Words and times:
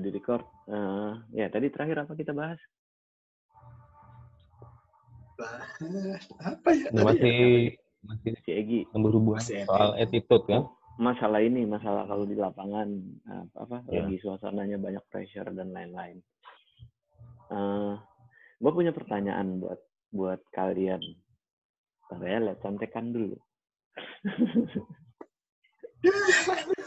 Oke, 0.00 0.08
sudah 0.08 0.16
di-record. 0.16 0.44
Eh, 0.64 1.12
ya, 1.36 1.46
tadi 1.52 1.68
terakhir 1.68 2.08
apa 2.08 2.16
kita 2.16 2.32
bahas? 2.32 2.56
Bahas 5.36 6.24
apa 6.40 6.68
ya? 6.72 6.88
Tadi 6.88 7.04
masih 7.04 7.36
ya? 7.36 7.76
masih 8.00 8.32
Si 8.40 8.50
Egi. 8.56 8.80
berhubungan 8.96 9.44
Masih 9.44 9.68
soal 9.68 9.92
attitude 10.00 10.48
kan? 10.48 10.64
Masalah 10.96 11.44
ini, 11.44 11.68
masalah 11.68 12.08
kalau 12.08 12.24
di 12.24 12.32
lapangan, 12.32 12.88
eh, 13.28 13.44
apa, 13.60 13.84
Ya. 13.92 14.08
lagi 14.08 14.16
suasananya 14.24 14.80
banyak 14.80 15.04
pressure 15.12 15.52
dan 15.52 15.76
lain-lain. 15.76 16.24
Eh, 17.52 17.92
gue 18.56 18.72
punya 18.72 18.96
pertanyaan 18.96 19.60
buat 19.60 19.84
buat 20.16 20.40
kalian. 20.56 21.04
Bentar 22.08 22.24
ya, 22.24 22.40
lihat 22.40 22.56
contekan 22.64 23.12
dulu. 23.12 23.36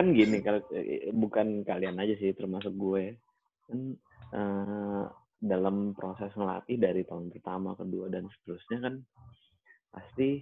kan 0.00 0.16
gini 0.16 0.40
kalau 0.40 0.64
eh, 0.72 1.12
bukan 1.12 1.60
kalian 1.60 2.00
aja 2.00 2.16
sih 2.16 2.32
termasuk 2.32 2.72
gue. 2.72 3.20
Kan 3.68 4.00
eh, 4.32 5.04
dalam 5.40 5.92
proses 5.92 6.32
melatih 6.40 6.80
dari 6.80 7.04
tahun 7.04 7.28
pertama 7.28 7.76
kedua 7.76 8.08
dan 8.08 8.24
seterusnya 8.32 8.78
kan 8.80 8.94
pasti 9.92 10.40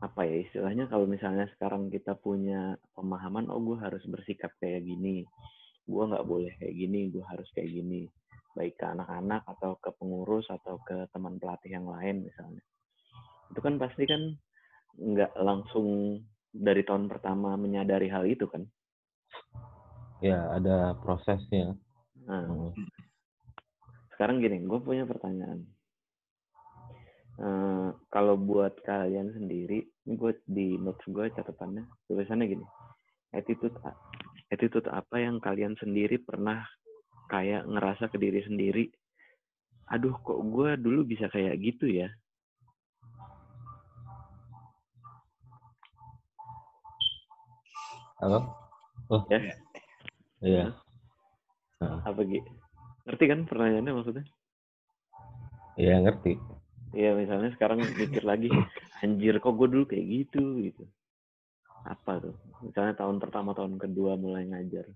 apa 0.00 0.20
ya 0.28 0.44
istilahnya 0.44 0.84
kalau 0.88 1.08
misalnya 1.08 1.48
sekarang 1.56 1.88
kita 1.88 2.16
punya 2.16 2.76
pemahaman 2.92 3.48
oh 3.48 3.60
gue 3.64 3.80
harus 3.80 4.04
bersikap 4.04 4.52
kayak 4.60 4.84
gini 4.84 5.24
gue 5.88 6.04
nggak 6.04 6.28
boleh 6.28 6.52
kayak 6.60 6.76
gini 6.76 7.08
gue 7.08 7.24
harus 7.24 7.48
kayak 7.56 7.72
gini 7.72 8.04
baik 8.54 8.78
ke 8.78 8.86
anak-anak 8.86 9.42
atau 9.44 9.76
ke 9.82 9.90
pengurus 9.98 10.46
atau 10.48 10.78
ke 10.86 11.10
teman 11.10 11.36
pelatih 11.42 11.74
yang 11.74 11.90
lain 11.90 12.22
misalnya. 12.22 12.62
Itu 13.50 13.60
kan 13.60 13.76
pasti 13.76 14.06
kan 14.06 14.22
nggak 14.94 15.34
langsung 15.42 16.22
dari 16.54 16.86
tahun 16.86 17.10
pertama 17.10 17.58
menyadari 17.58 18.06
hal 18.06 18.22
itu 18.30 18.46
kan 18.46 18.62
Ya 20.22 20.40
ada 20.56 20.96
prosesnya. 21.04 21.76
Nah, 22.24 22.48
Hmm. 22.48 22.72
sekarang 24.16 24.40
gini, 24.40 24.62
gue 24.64 24.80
punya 24.80 25.04
pertanyaan. 25.04 25.68
Eh, 27.34 27.88
kalau 28.08 28.38
buat 28.38 28.78
kalian 28.86 29.34
sendiri, 29.36 29.84
ini 29.84 30.14
gue 30.14 30.32
di 30.46 30.78
notes 30.80 31.04
gue 31.10 31.28
catatannya 31.34 31.82
tulisannya 32.06 32.46
gini, 32.46 32.66
attitude 33.34 33.74
attitude 34.54 34.86
apa 34.88 35.18
yang 35.18 35.42
kalian 35.42 35.74
sendiri 35.76 36.22
pernah 36.22 36.62
kayak 37.26 37.66
ngerasa 37.66 38.06
ke 38.08 38.16
diri 38.16 38.38
sendiri, 38.46 38.86
aduh 39.90 40.14
kok 40.22 40.40
gue 40.40 40.78
dulu 40.78 41.02
bisa 41.02 41.26
kayak 41.26 41.58
gitu 41.58 41.90
ya? 41.90 42.08
Halo? 48.22 48.38
Oh, 49.10 49.26
Ya. 49.26 49.40
iya. 50.40 50.64
Nah, 51.82 51.98
Apa 52.06 52.22
gitu? 52.22 52.46
Ngerti 53.04 53.24
kan 53.26 53.40
pertanyaannya 53.44 53.92
maksudnya? 53.92 54.24
Iya 55.74 55.98
ngerti. 56.00 56.38
Iya 56.94 57.10
misalnya 57.18 57.50
sekarang 57.58 57.82
mikir 57.82 58.22
lagi, 58.22 58.46
anjir 59.02 59.42
kok 59.42 59.58
gue 59.58 59.66
dulu 59.66 59.84
kayak 59.90 60.06
gitu 60.06 60.62
gitu. 60.62 60.86
Apa 61.82 62.22
tuh? 62.22 62.38
Misalnya 62.62 62.94
tahun 62.94 63.18
pertama, 63.18 63.50
tahun 63.52 63.82
kedua 63.82 64.14
mulai 64.14 64.46
ngajar. 64.46 64.86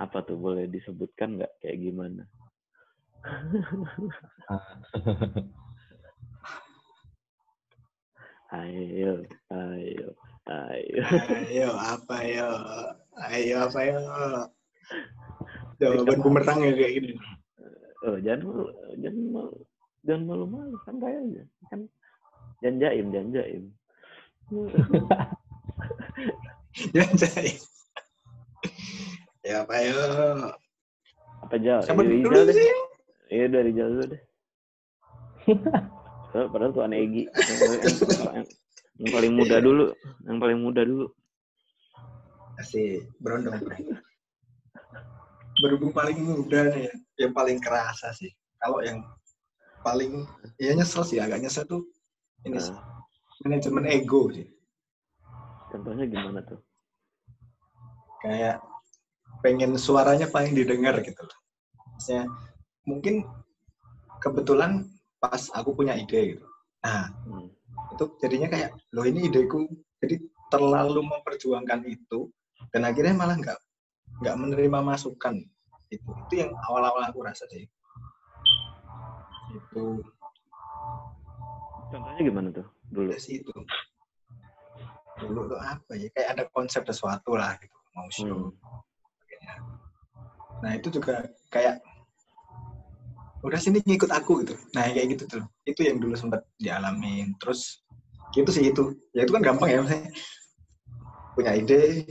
Apa 0.00 0.24
tuh 0.24 0.40
boleh 0.40 0.64
disebutkan 0.66 1.36
nggak 1.36 1.52
kayak 1.60 1.76
gimana? 1.78 2.24
ayo, 8.56 9.12
ayo, 9.52 10.08
ayo. 10.46 11.02
Ayo, 11.50 11.68
apa 11.74 12.16
yo? 12.22 12.50
Ayo, 13.18 13.54
apa 13.66 13.80
yo? 13.82 13.98
Jawaban 15.76 16.18
bumerang 16.22 16.60
ya 16.64 16.72
kayak 16.72 16.92
gini. 16.96 17.10
Oh, 18.06 18.16
jangan 18.22 18.40
malu, 18.46 18.64
jangan 19.02 19.24
malu, 19.34 19.58
jangan 20.06 20.22
malu-malu, 20.30 20.74
santai 20.86 21.12
aja. 21.18 21.42
Kan 21.68 21.80
jangan 22.62 22.76
jaim, 22.80 23.06
jangan 23.10 23.30
jaim. 23.34 23.64
Ya, 26.92 27.08
Jai. 27.16 27.56
Ya, 29.40 29.64
apa 29.64 29.74
yo? 29.80 29.96
Apa 31.40 31.56
jauh? 31.56 31.84
Siapa 31.88 32.04
Rizal 32.04 32.28
dulu 32.28 32.40
deh. 32.44 32.54
sih? 32.54 32.68
Iya 33.32 33.46
dari 33.48 33.70
jauh 33.72 34.04
deh. 34.04 34.22
So, 36.36 36.46
padahal 36.52 36.76
tuh 36.76 36.84
aneh 36.84 37.00
Egi. 37.08 37.24
Yang, 38.96 39.12
paling 39.12 39.32
muda 39.36 39.56
dulu. 39.60 39.84
Yang 40.24 40.38
paling 40.40 40.58
muda 40.60 40.82
dulu. 40.84 41.06
Masih 42.56 43.04
berondong. 43.20 43.60
Berhubung 45.56 45.92
paling 45.92 46.20
muda 46.20 46.68
nih, 46.72 46.88
ya, 46.88 46.92
yang 47.26 47.32
paling 47.32 47.56
kerasa 47.60 48.12
sih. 48.12 48.32
Kalau 48.60 48.80
yang 48.84 49.00
paling, 49.80 50.24
ya 50.60 50.72
nyesel 50.76 51.04
sih, 51.04 51.20
agak 51.20 51.40
nyesel 51.40 51.64
tuh 51.64 51.84
ini 52.44 52.56
Nah, 52.60 52.76
manajemen 53.44 53.84
ego 53.88 54.28
sih. 54.32 54.46
contohnya 55.66 56.06
gimana 56.08 56.40
tuh? 56.46 56.60
kayak 58.22 58.58
pengen 59.44 59.76
suaranya 59.78 60.26
paling 60.26 60.56
didengar 60.56 60.98
gitu 61.04 61.20
loh. 61.20 61.38
Maksudnya 61.94 62.24
mungkin 62.88 63.22
kebetulan 64.18 64.88
pas 65.22 65.52
aku 65.54 65.76
punya 65.76 65.94
ide 65.94 66.34
gitu. 66.34 66.46
Nah, 66.82 67.12
Hmm. 67.26 67.45
Itu 67.96 68.04
jadinya 68.20 68.48
kayak 68.52 68.70
loh 68.92 69.04
ini 69.08 69.32
ideku 69.32 69.64
jadi 70.04 70.20
terlalu 70.52 71.00
memperjuangkan 71.02 71.80
itu 71.88 72.28
dan 72.70 72.84
akhirnya 72.84 73.16
malah 73.16 73.36
nggak 73.40 73.58
nggak 74.22 74.36
menerima 74.36 74.78
masukan 74.84 75.40
itu 75.88 76.10
itu 76.28 76.34
yang 76.44 76.52
awal-awal 76.68 77.02
aku 77.08 77.24
rasa 77.24 77.48
sih 77.48 77.64
itu 79.56 79.84
Contohnya 81.86 82.18
gimana 82.18 82.48
tuh 82.50 82.66
dulu? 82.90 83.14
ya 83.14 83.18
sih 83.18 83.40
itu 83.40 83.54
dulu 85.16 85.48
tuh 85.48 85.58
apa 85.62 85.96
ya 85.96 86.12
kayak 86.12 86.28
ada 86.36 86.44
konsep 86.52 86.84
sesuatu 86.84 87.38
lah 87.38 87.56
gitu 87.56 87.76
mau 87.96 88.08
show 88.12 88.52
Hmm. 89.46 89.62
Nah 90.64 90.72
itu 90.74 90.88
juga 90.88 91.22
kayak 91.52 91.78
udah 93.44 93.60
sini 93.60 93.78
ngikut 93.84 94.10
aku 94.10 94.42
gitu. 94.42 94.54
Nah 94.74 94.90
kayak 94.90 95.16
gitu 95.16 95.24
tuh. 95.28 95.44
Itu 95.62 95.86
yang 95.86 96.02
dulu 96.02 96.18
sempat 96.18 96.42
dialamin. 96.58 97.36
Terus 97.38 97.85
gitu 98.36 98.50
sih 98.52 98.64
itu. 98.68 98.92
Ya 99.16 99.24
itu 99.24 99.32
kan 99.32 99.40
gampang 99.40 99.68
ya 99.72 99.80
maksudnya. 99.80 100.12
Punya 101.32 101.52
ide, 101.56 102.04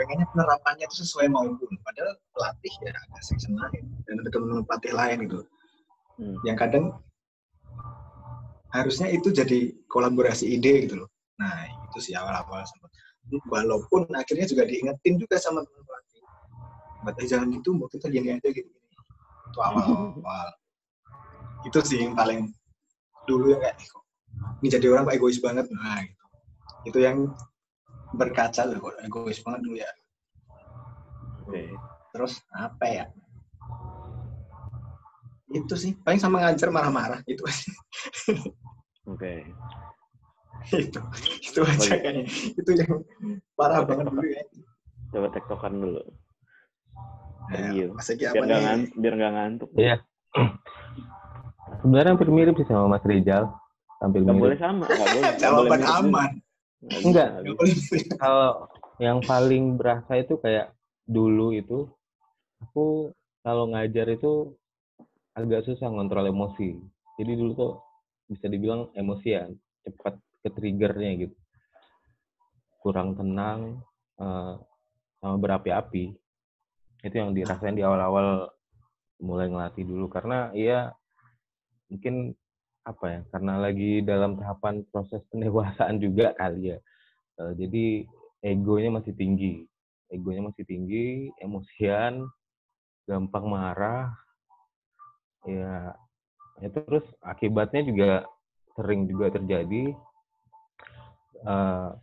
pengennya 0.00 0.26
penerapannya 0.32 0.84
itu 0.88 0.96
sesuai 1.04 1.28
maupun. 1.28 1.70
Padahal 1.84 2.16
pelatih 2.32 2.74
ya 2.80 2.92
ada 2.96 3.20
section 3.20 3.52
lain 3.52 3.84
dan 4.08 4.14
ada 4.24 4.30
teman 4.32 4.64
pelatih 4.64 4.92
lain 4.96 5.18
gitu. 5.28 5.38
Hmm. 6.16 6.36
Yang 6.48 6.56
kadang 6.64 6.84
harusnya 8.72 9.08
itu 9.12 9.28
jadi 9.28 9.76
kolaborasi 9.92 10.48
ide 10.56 10.88
gitu 10.88 11.04
loh. 11.04 11.08
Nah 11.36 11.68
itu 11.68 11.98
sih 12.00 12.16
awal-awal 12.16 12.64
sempat. 12.64 12.88
Walaupun 13.46 14.08
akhirnya 14.16 14.48
juga 14.48 14.64
diingetin 14.64 15.20
juga 15.20 15.36
sama 15.36 15.60
teman 15.60 15.82
pelatih. 15.84 16.22
Berarti 17.04 17.22
jangan 17.28 17.48
gitu, 17.52 17.70
mau 17.76 17.88
kita 17.92 18.08
gini 18.08 18.36
aja 18.36 18.48
gitu. 18.48 18.70
Itu 19.52 19.58
awal-awal. 19.60 20.48
itu 21.68 21.78
sih 21.84 22.08
yang 22.08 22.16
paling 22.16 22.48
dulu 23.28 23.52
yang 23.52 23.60
kayak, 23.60 23.76
"Eh, 23.76 23.88
kok 23.88 24.02
ini 24.60 24.68
jadi 24.68 24.86
orang 24.92 25.08
kok 25.08 25.16
egois 25.16 25.38
banget. 25.40 25.66
Nah 25.72 26.00
gitu. 26.04 26.24
Itu 26.88 26.98
yang 27.00 27.32
berkaca 28.14 28.66
loh, 28.66 28.90
kok 28.90 28.96
egois 29.04 29.38
banget 29.42 29.60
dulu 29.64 29.76
ya. 29.78 29.90
Oke. 31.46 31.62
Terus 32.10 32.32
apa 32.52 32.84
ya? 32.86 33.04
Itu 35.50 35.74
sih, 35.74 35.98
paling 35.98 36.22
sama 36.22 36.42
ngajar 36.46 36.70
marah-marah. 36.70 37.20
Itu 37.26 37.42
Oke. 39.10 39.46
itu 40.76 41.00
itu 41.40 41.60
aja 41.64 41.96
kayaknya 41.96 42.28
itu 42.28 42.70
yang 42.76 43.00
parah 43.56 43.80
banget 43.80 44.12
dulu 44.12 44.28
ya 44.28 44.44
Coba 45.10 45.26
tektokan 45.34 45.74
dulu. 45.74 46.02
Mas 47.98 48.06
Egi 48.14 48.30
Biar 48.30 48.46
nggak 48.46 48.62
ngantuk, 48.62 48.94
biar 48.94 49.14
nggak 49.18 49.32
ngantuk. 49.34 49.70
Iya. 49.74 49.96
Sebenarnya 51.82 52.10
hampir 52.14 52.30
mirip 52.30 52.54
sih 52.54 52.68
sama 52.70 52.86
Mas 52.86 53.02
Rizal. 53.02 53.50
Hampir 54.00 54.20
Nggak 54.24 54.40
boleh 54.40 54.58
sama, 54.58 54.84
nggak 54.88 55.08
boleh. 55.14 55.32
jawaban 55.38 55.82
aman 55.84 56.30
bisa, 56.80 57.04
Enggak. 57.04 57.28
Kalau 58.16 58.72
yang 58.96 59.20
paling 59.20 59.76
berasa 59.76 60.16
itu 60.16 60.40
kayak 60.40 60.72
dulu 61.04 61.52
itu 61.52 61.84
aku 62.64 63.12
kalau 63.44 63.68
ngajar 63.72 64.08
itu 64.08 64.56
agak 65.36 65.68
susah 65.68 65.92
ngontrol 65.92 66.32
emosi. 66.32 66.80
Jadi 67.20 67.32
dulu 67.36 67.52
tuh 67.52 67.72
bisa 68.32 68.48
dibilang 68.48 68.88
emosian, 68.96 69.60
cepat 69.84 70.16
ke 70.40 70.48
triggernya 70.48 71.28
gitu. 71.28 71.36
Kurang 72.80 73.12
tenang, 73.12 73.84
eh, 74.16 74.54
sama 75.20 75.36
berapi-api. 75.36 76.16
Itu 77.04 77.14
yang 77.16 77.36
dirasain 77.36 77.76
di 77.76 77.84
awal-awal 77.84 78.48
mulai 79.20 79.52
ngelatih 79.52 79.84
dulu 79.84 80.08
karena 80.08 80.48
ya 80.56 80.96
mungkin 81.92 82.32
apa 82.90 83.06
ya 83.06 83.20
karena 83.30 83.54
lagi 83.62 84.02
dalam 84.02 84.34
tahapan 84.36 84.82
proses 84.90 85.22
pendewasaan 85.30 86.02
juga 86.02 86.34
kali 86.34 86.74
ya. 86.74 86.78
Eh, 87.40 87.52
jadi 87.56 87.84
egonya 88.44 88.90
masih 89.00 89.14
tinggi. 89.14 89.64
Egonya 90.10 90.50
masih 90.50 90.64
tinggi 90.66 91.30
emosian 91.38 92.26
gampang 93.06 93.46
marah. 93.46 94.10
Ya 95.48 95.94
ya 96.60 96.68
terus 96.68 97.06
akibatnya 97.24 97.80
juga 97.88 98.10
sering 98.76 99.08
juga 99.08 99.32
terjadi 99.32 99.96
uh, 101.48 101.96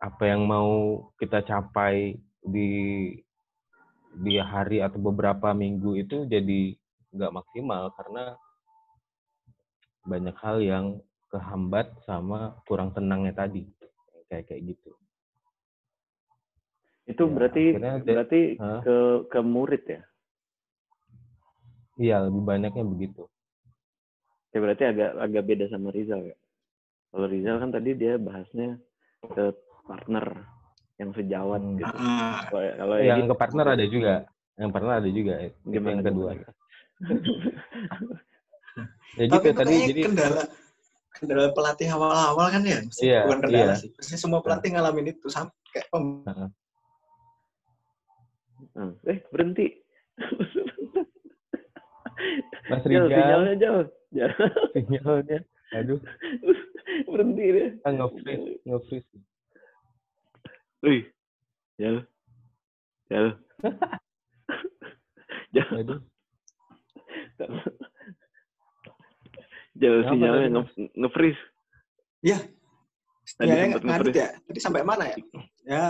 apa 0.00 0.22
yang 0.24 0.46
mau 0.46 1.04
kita 1.18 1.42
capai 1.44 2.16
di 2.40 2.70
di 4.10 4.34
hari 4.40 4.82
atau 4.82 4.98
beberapa 4.98 5.54
minggu 5.54 5.98
itu 5.98 6.26
jadi 6.26 6.74
nggak 7.14 7.34
maksimal 7.34 7.90
karena 7.98 8.34
banyak 10.04 10.36
hal 10.40 10.58
yang 10.64 10.86
kehambat 11.30 11.92
sama 12.04 12.58
kurang 12.66 12.90
tenangnya 12.96 13.34
tadi. 13.46 13.66
Kayak 14.30 14.50
kayak 14.50 14.62
gitu. 14.74 14.90
Itu 17.10 17.26
ya, 17.26 17.32
berarti 17.34 17.64
berarti 18.06 18.40
huh? 18.58 18.80
ke 18.86 18.96
ke 19.26 19.40
murid 19.42 19.82
ya? 19.86 20.02
Iya 22.00 22.16
lebih 22.30 22.42
banyaknya 22.46 22.84
begitu. 22.86 23.26
Ya 24.50 24.58
berarti 24.62 24.84
agak 24.86 25.10
agak 25.18 25.42
beda 25.46 25.64
sama 25.70 25.90
Rizal 25.90 26.22
ya? 26.26 26.36
Kalau 27.10 27.26
Rizal 27.26 27.56
kan 27.58 27.70
tadi 27.74 27.90
dia 27.98 28.14
bahasnya 28.18 28.78
ke 29.26 29.52
partner 29.84 30.26
yang 31.02 31.10
sejawat 31.14 31.60
hmm. 31.60 31.76
gitu. 31.82 31.96
Kalau 32.54 32.96
yang 33.02 33.26
ke 33.26 33.36
partner 33.36 33.66
ada 33.74 33.86
juga. 33.86 34.14
Yang 34.54 34.70
partner 34.70 34.94
ada 35.02 35.10
juga. 35.10 35.34
Gimana 35.66 35.90
yang 35.98 36.06
kedua 36.06 36.30
ya 39.18 39.24
gitu 39.26 39.34
Tapi 39.36 39.48
tadi 39.56 39.74
jadi 39.90 40.02
kendala 40.06 40.42
kendala 41.16 41.52
pelatih 41.52 41.88
awal-awal 41.92 42.46
kan 42.48 42.62
ya 42.64 42.80
iya, 43.02 43.26
bukan 43.26 43.38
kendala 43.44 43.74
iya. 43.74 43.80
sih. 43.80 43.90
Pasti 43.92 44.16
semua 44.16 44.40
pelatih 44.40 44.72
ngalamin 44.74 45.12
itu 45.12 45.26
sampai 45.28 45.54
kayak 45.74 45.86
pem 45.90 46.04
hmm. 48.74 48.92
eh 49.10 49.18
berhenti. 49.30 49.66
Mas 52.70 52.84
Rijal 52.84 53.08
sinyalnya 53.08 53.54
jauh. 53.58 53.86
Sinyalnya. 54.74 55.38
Aduh. 55.74 56.00
Berhenti 57.06 57.44
deh. 57.54 57.68
Ah, 57.86 57.92
nge-freeze 57.94 58.60
nge-freeze. 58.66 59.10
Wih, 60.80 61.04
jal, 61.76 62.08
jal, 63.12 63.36
jal. 65.54 65.68
Aduh. 65.76 66.00
Jauh 69.78 70.02
sinyalnya 70.10 70.48
nge, 70.50 70.62
nge-freeze. 70.98 71.42
Iya. 72.26 72.38
Sinyalnya 73.22 73.66
ngadut 73.78 74.14
ya. 74.14 74.28
Tadi 74.42 74.58
sampai 74.58 74.82
mana 74.82 75.04
ya? 75.06 75.16
Ya, 75.62 75.86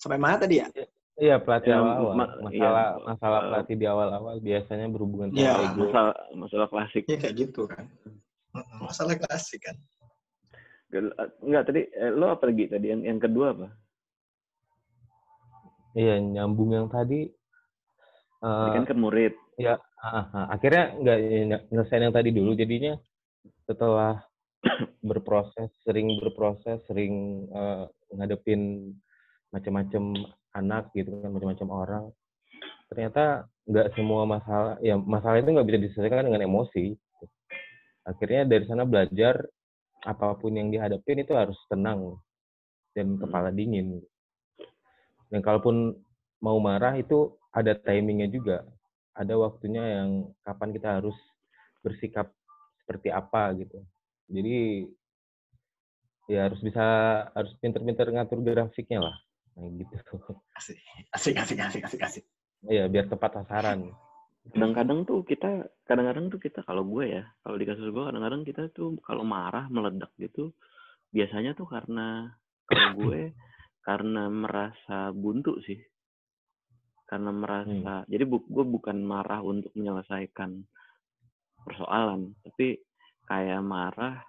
sampai 0.00 0.18
mana 0.18 0.40
tadi 0.40 0.58
ya? 0.58 0.66
Iya 1.12 1.36
pelatih 1.44 1.70
ya, 1.70 1.78
awal-awal. 1.78 2.14
Ma 2.16 2.26
masalah 2.40 2.86
ya, 2.88 3.04
masalah 3.04 3.40
pelatih 3.46 3.76
di 3.76 3.86
awal-awal 3.86 4.34
biasanya 4.40 4.86
berhubungan 4.88 5.28
sama 5.30 5.44
ya, 5.44 5.54
ego. 5.60 5.80
Masalah, 5.86 6.16
masalah 6.34 6.66
klasik. 6.72 7.02
Iya 7.04 7.18
kayak 7.20 7.34
gitu 7.36 7.62
kan. 7.68 7.84
Masalah 8.80 9.14
klasik 9.20 9.60
kan. 9.60 9.76
Enggak 11.44 11.62
tadi 11.68 11.80
eh, 11.88 12.12
lo 12.12 12.32
apa 12.32 12.48
lagi 12.48 12.64
tadi 12.68 12.86
yang 12.90 13.04
yang 13.04 13.18
kedua 13.20 13.52
apa? 13.52 13.68
Iya 15.92 16.16
nyambung 16.20 16.72
yang 16.72 16.88
tadi. 16.88 17.28
Uh, 18.42 18.74
kan 18.74 18.88
ke 18.88 18.96
murid. 18.96 19.36
Ya 19.60 19.76
uh, 19.76 19.80
akhirnya 20.50 20.84
nggak 20.98 21.18
nyelesain 21.70 22.02
yang 22.02 22.14
tadi 22.14 22.34
dulu 22.34 22.58
jadinya 22.58 22.98
setelah 23.70 24.18
berproses 25.08 25.70
sering 25.86 26.18
berproses 26.18 26.82
sering 26.90 27.46
uh, 27.54 27.86
ngadepin 28.10 28.90
macam-macam 29.54 30.26
anak 30.58 30.90
gitu 30.98 31.22
kan 31.22 31.30
macam-macam 31.30 31.68
orang. 31.70 32.04
Ternyata 32.90 33.46
nggak 33.62 33.94
semua 33.94 34.26
masalah 34.26 34.74
ya 34.82 34.98
masalah 34.98 35.38
itu 35.38 35.54
nggak 35.54 35.68
bisa 35.70 35.78
diselesaikan 35.86 36.26
dengan 36.26 36.42
emosi. 36.50 36.98
Akhirnya 38.02 38.42
dari 38.42 38.66
sana 38.66 38.82
belajar 38.82 39.38
apa 40.02 40.34
pun 40.34 40.58
yang 40.58 40.74
dihadapin 40.74 41.22
itu 41.22 41.30
harus 41.38 41.54
tenang 41.70 42.18
dan 42.98 43.14
kepala 43.22 43.54
dingin. 43.54 44.02
Dan 45.30 45.40
kalaupun 45.46 45.94
mau 46.42 46.58
marah 46.58 46.98
itu 46.98 47.38
ada 47.54 47.78
timingnya 47.78 48.26
juga 48.26 48.66
ada 49.12 49.34
waktunya 49.36 50.02
yang 50.02 50.32
kapan 50.44 50.70
kita 50.72 50.88
harus 51.00 51.16
bersikap 51.84 52.32
seperti 52.82 53.12
apa 53.12 53.52
gitu. 53.60 53.78
Jadi 54.32 54.88
ya 56.30 56.48
harus 56.48 56.60
bisa 56.64 56.84
harus 57.36 57.52
pinter-pinter 57.60 58.08
ngatur 58.08 58.40
grafiknya 58.40 59.12
lah. 59.12 59.16
Nah, 59.58 59.68
gitu. 59.68 59.96
Asik, 60.56 60.78
asik, 61.12 61.36
asik, 61.36 61.58
asik, 61.60 61.82
asik, 61.84 62.00
asik. 62.00 62.24
Iya, 62.64 62.88
biar 62.88 63.10
tepat 63.10 63.42
sasaran. 63.42 63.92
Kadang-kadang 64.48 65.06
tuh 65.06 65.22
kita, 65.22 65.70
kadang-kadang 65.86 66.32
tuh 66.32 66.40
kita 66.42 66.66
kalau 66.66 66.82
gue 66.88 67.20
ya, 67.20 67.24
kalau 67.44 67.56
di 67.60 67.66
kasus 67.68 67.86
gue 67.92 68.04
kadang-kadang 68.04 68.42
kita 68.42 68.72
tuh 68.74 68.98
kalau 69.04 69.22
marah 69.22 69.70
meledak 69.70 70.10
gitu, 70.18 70.50
biasanya 71.14 71.54
tuh 71.54 71.68
karena 71.68 72.32
kalau 72.66 72.90
gue 72.96 73.36
karena 73.82 74.30
merasa 74.30 75.10
buntu 75.14 75.58
sih 75.62 75.78
karena 77.12 77.28
merasa 77.28 77.94
hmm. 78.00 78.08
jadi 78.08 78.24
bu, 78.24 78.40
gue 78.48 78.64
bukan 78.64 79.04
marah 79.04 79.44
untuk 79.44 79.68
menyelesaikan 79.76 80.64
persoalan 81.60 82.32
tapi 82.40 82.80
kayak 83.28 83.60
marah 83.60 84.24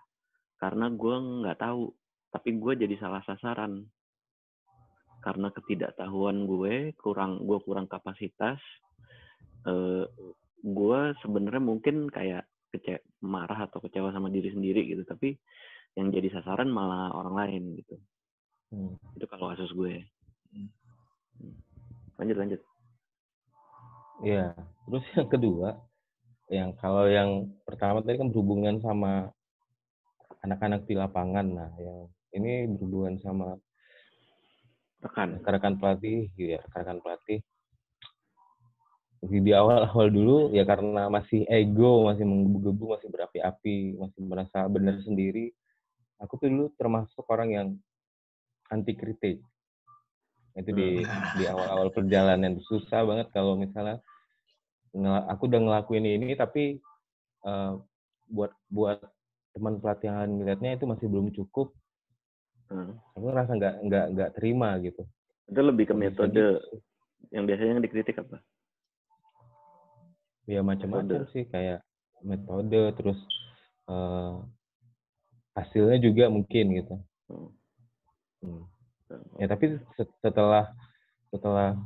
karena 0.59 0.91
gue 0.91 1.15
nggak 1.15 1.63
tahu 1.63 1.95
tapi 2.27 2.59
gue 2.59 2.74
jadi 2.83 3.00
salah 3.00 3.24
sasaran 3.24 3.88
karena 5.24 5.47
ketidaktahuan 5.56 6.44
gue 6.44 6.91
kurang 7.00 7.39
gue 7.47 7.56
kurang 7.63 7.88
kapasitas 7.88 8.59
uh, 9.63 10.03
gue 10.59 11.00
sebenarnya 11.24 11.63
mungkin 11.63 12.12
kayak 12.12 12.44
kece 12.75 13.00
marah 13.24 13.63
atau 13.63 13.80
kecewa 13.80 14.12
sama 14.12 14.27
diri 14.27 14.51
sendiri 14.51 14.83
gitu 14.91 15.07
tapi 15.07 15.39
yang 15.95 16.12
jadi 16.12 16.35
sasaran 16.35 16.68
malah 16.68 17.15
orang 17.15 17.35
lain 17.39 17.63
gitu 17.80 17.95
hmm. 18.75 19.00
itu 19.15 19.25
kalau 19.31 19.56
kasus 19.56 19.71
gue 19.71 20.03
hmm. 20.51 20.68
lanjut 22.19 22.35
lanjut 22.35 22.61
Iya, 24.23 24.56
terus 24.87 25.03
yang 25.19 25.27
kedua, 25.27 25.69
yang 26.47 26.71
kalau 26.80 27.11
yang 27.11 27.51
pertama 27.68 27.99
tadi 27.99 28.23
kan 28.23 28.31
berhubungan 28.31 28.80
sama 28.80 29.27
anak-anak 30.47 30.87
di 30.87 30.95
lapangan. 30.95 31.44
Nah, 31.44 31.71
yang 31.75 32.07
ini 32.31 32.71
berhubungan 32.71 33.19
sama 33.19 33.59
rekan 35.03 35.44
rekan 35.44 35.75
pelatih, 35.75 36.31
ya 36.39 36.63
rekan 36.71 37.03
pelatih. 37.03 37.44
Di 39.23 39.51
awal-awal 39.56 40.07
dulu 40.11 40.56
ya 40.56 40.63
karena 40.63 41.11
masih 41.11 41.44
ego, 41.47 42.07
masih 42.07 42.23
menggebu-gebu, 42.23 42.95
masih 42.95 43.07
berapi-api, 43.11 43.99
masih 43.99 44.21
merasa 44.23 44.68
benar 44.71 45.03
sendiri. 45.03 45.51
Aku 46.23 46.39
tuh 46.39 46.47
dulu 46.47 46.71
termasuk 46.80 47.27
orang 47.27 47.49
yang 47.51 47.68
anti 48.71 48.95
kritik. 48.95 49.44
Itu 50.56 50.71
di 50.71 51.03
hmm. 51.03 51.39
di 51.39 51.44
awal-awal 51.47 51.92
perjalanan 51.92 52.59
susah 52.68 53.03
banget 53.03 53.27
kalau 53.35 53.59
misalnya 53.59 53.99
aku 55.02 55.50
udah 55.50 55.59
ngelakuin 55.59 56.06
ini 56.06 56.38
tapi 56.38 56.78
uh, 57.45 57.81
buat 58.30 58.54
buat 58.69 59.02
teman 59.54 59.78
pelatihan 59.81 60.30
melihatnya 60.30 60.78
itu 60.78 60.85
masih 60.85 61.09
belum 61.09 61.33
cukup 61.33 61.73
hmm. 62.69 62.94
aku 63.18 63.26
ngerasa 63.26 63.52
nggak 63.57 63.76
nggak 63.90 64.06
nggak 64.18 64.30
terima 64.38 64.78
gitu 64.81 65.06
itu 65.50 65.59
lebih 65.59 65.85
ke 65.92 65.95
metode 65.97 66.33
gitu. 66.33 66.78
yang 67.33 67.45
biasanya 67.45 67.78
yang 67.78 67.83
dikritik 67.83 68.18
apa 68.21 68.38
ya 70.50 70.59
macam-macam 70.66 71.30
sih 71.31 71.45
kayak 71.47 71.85
metode 72.23 72.81
terus 72.97 73.19
uh, 73.88 74.44
hasilnya 75.54 76.02
juga 76.02 76.28
mungkin 76.33 76.66
gitu 76.81 76.95
hmm. 77.30 77.50
Hmm. 78.44 78.64
ya 79.38 79.45
tapi 79.47 79.78
setelah 80.21 80.73
setelah 81.30 81.78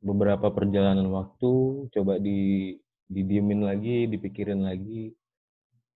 beberapa 0.00 0.48
perjalanan 0.48 1.06
waktu 1.12 1.52
coba 1.92 2.16
di 2.16 2.72
didiemin 3.10 3.66
lagi 3.66 4.08
dipikirin 4.08 4.64
lagi. 4.64 5.12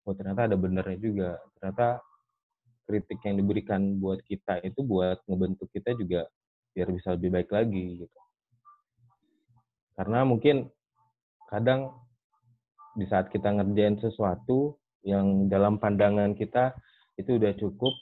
Oh 0.04 0.12
ternyata 0.12 0.52
ada 0.52 0.58
benernya 0.60 1.00
juga. 1.00 1.32
Ternyata 1.56 2.04
kritik 2.84 3.24
yang 3.24 3.40
diberikan 3.40 3.82
buat 4.04 4.20
kita 4.28 4.60
itu 4.68 4.84
buat 4.84 5.24
ngebentuk 5.24 5.72
kita 5.72 5.96
juga 5.96 6.28
biar 6.76 6.90
bisa 6.92 7.16
lebih 7.16 7.30
baik 7.40 7.50
lagi 7.54 8.04
gitu. 8.04 8.20
Karena 9.96 10.26
mungkin 10.28 10.68
kadang 11.48 11.96
di 12.98 13.06
saat 13.08 13.32
kita 13.32 13.56
ngerjain 13.56 14.02
sesuatu 14.02 14.76
yang 15.06 15.48
dalam 15.48 15.80
pandangan 15.80 16.36
kita 16.36 16.76
itu 17.16 17.38
udah 17.38 17.54
cukup 17.56 17.94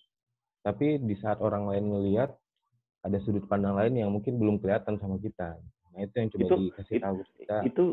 tapi 0.62 1.01
di 1.01 1.17
saat 1.20 1.41
orang 1.41 1.67
lain 1.67 1.86
melihat 1.89 2.31
ada 3.01 3.17
sudut 3.25 3.43
pandang 3.50 3.75
lain 3.75 3.98
yang 3.98 4.10
mungkin 4.13 4.38
belum 4.38 4.62
kelihatan 4.62 5.01
sama 5.01 5.17
kita 5.17 5.58
Nah 5.91 6.00
itu 6.07 6.15
yang 6.15 6.29
coba 6.31 6.41
itu, 6.43 6.55
dikasih 6.69 6.98
tahu 7.00 7.15
kita. 7.38 7.55
Itu 7.67 7.86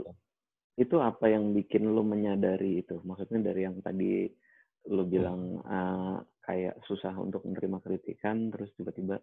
itu 0.78 0.96
apa 1.02 1.26
yang 1.26 1.52
bikin 1.52 1.90
lo 1.90 2.06
menyadari 2.06 2.82
itu? 2.82 3.02
Maksudnya 3.02 3.50
dari 3.50 3.66
yang 3.66 3.82
tadi 3.82 4.30
lo 4.88 5.04
bilang 5.04 5.58
uh, 5.66 6.22
kayak 6.46 6.78
susah 6.86 7.12
untuk 7.18 7.44
menerima 7.44 7.82
kritikan, 7.82 8.48
terus 8.54 8.70
tiba-tiba 8.78 9.18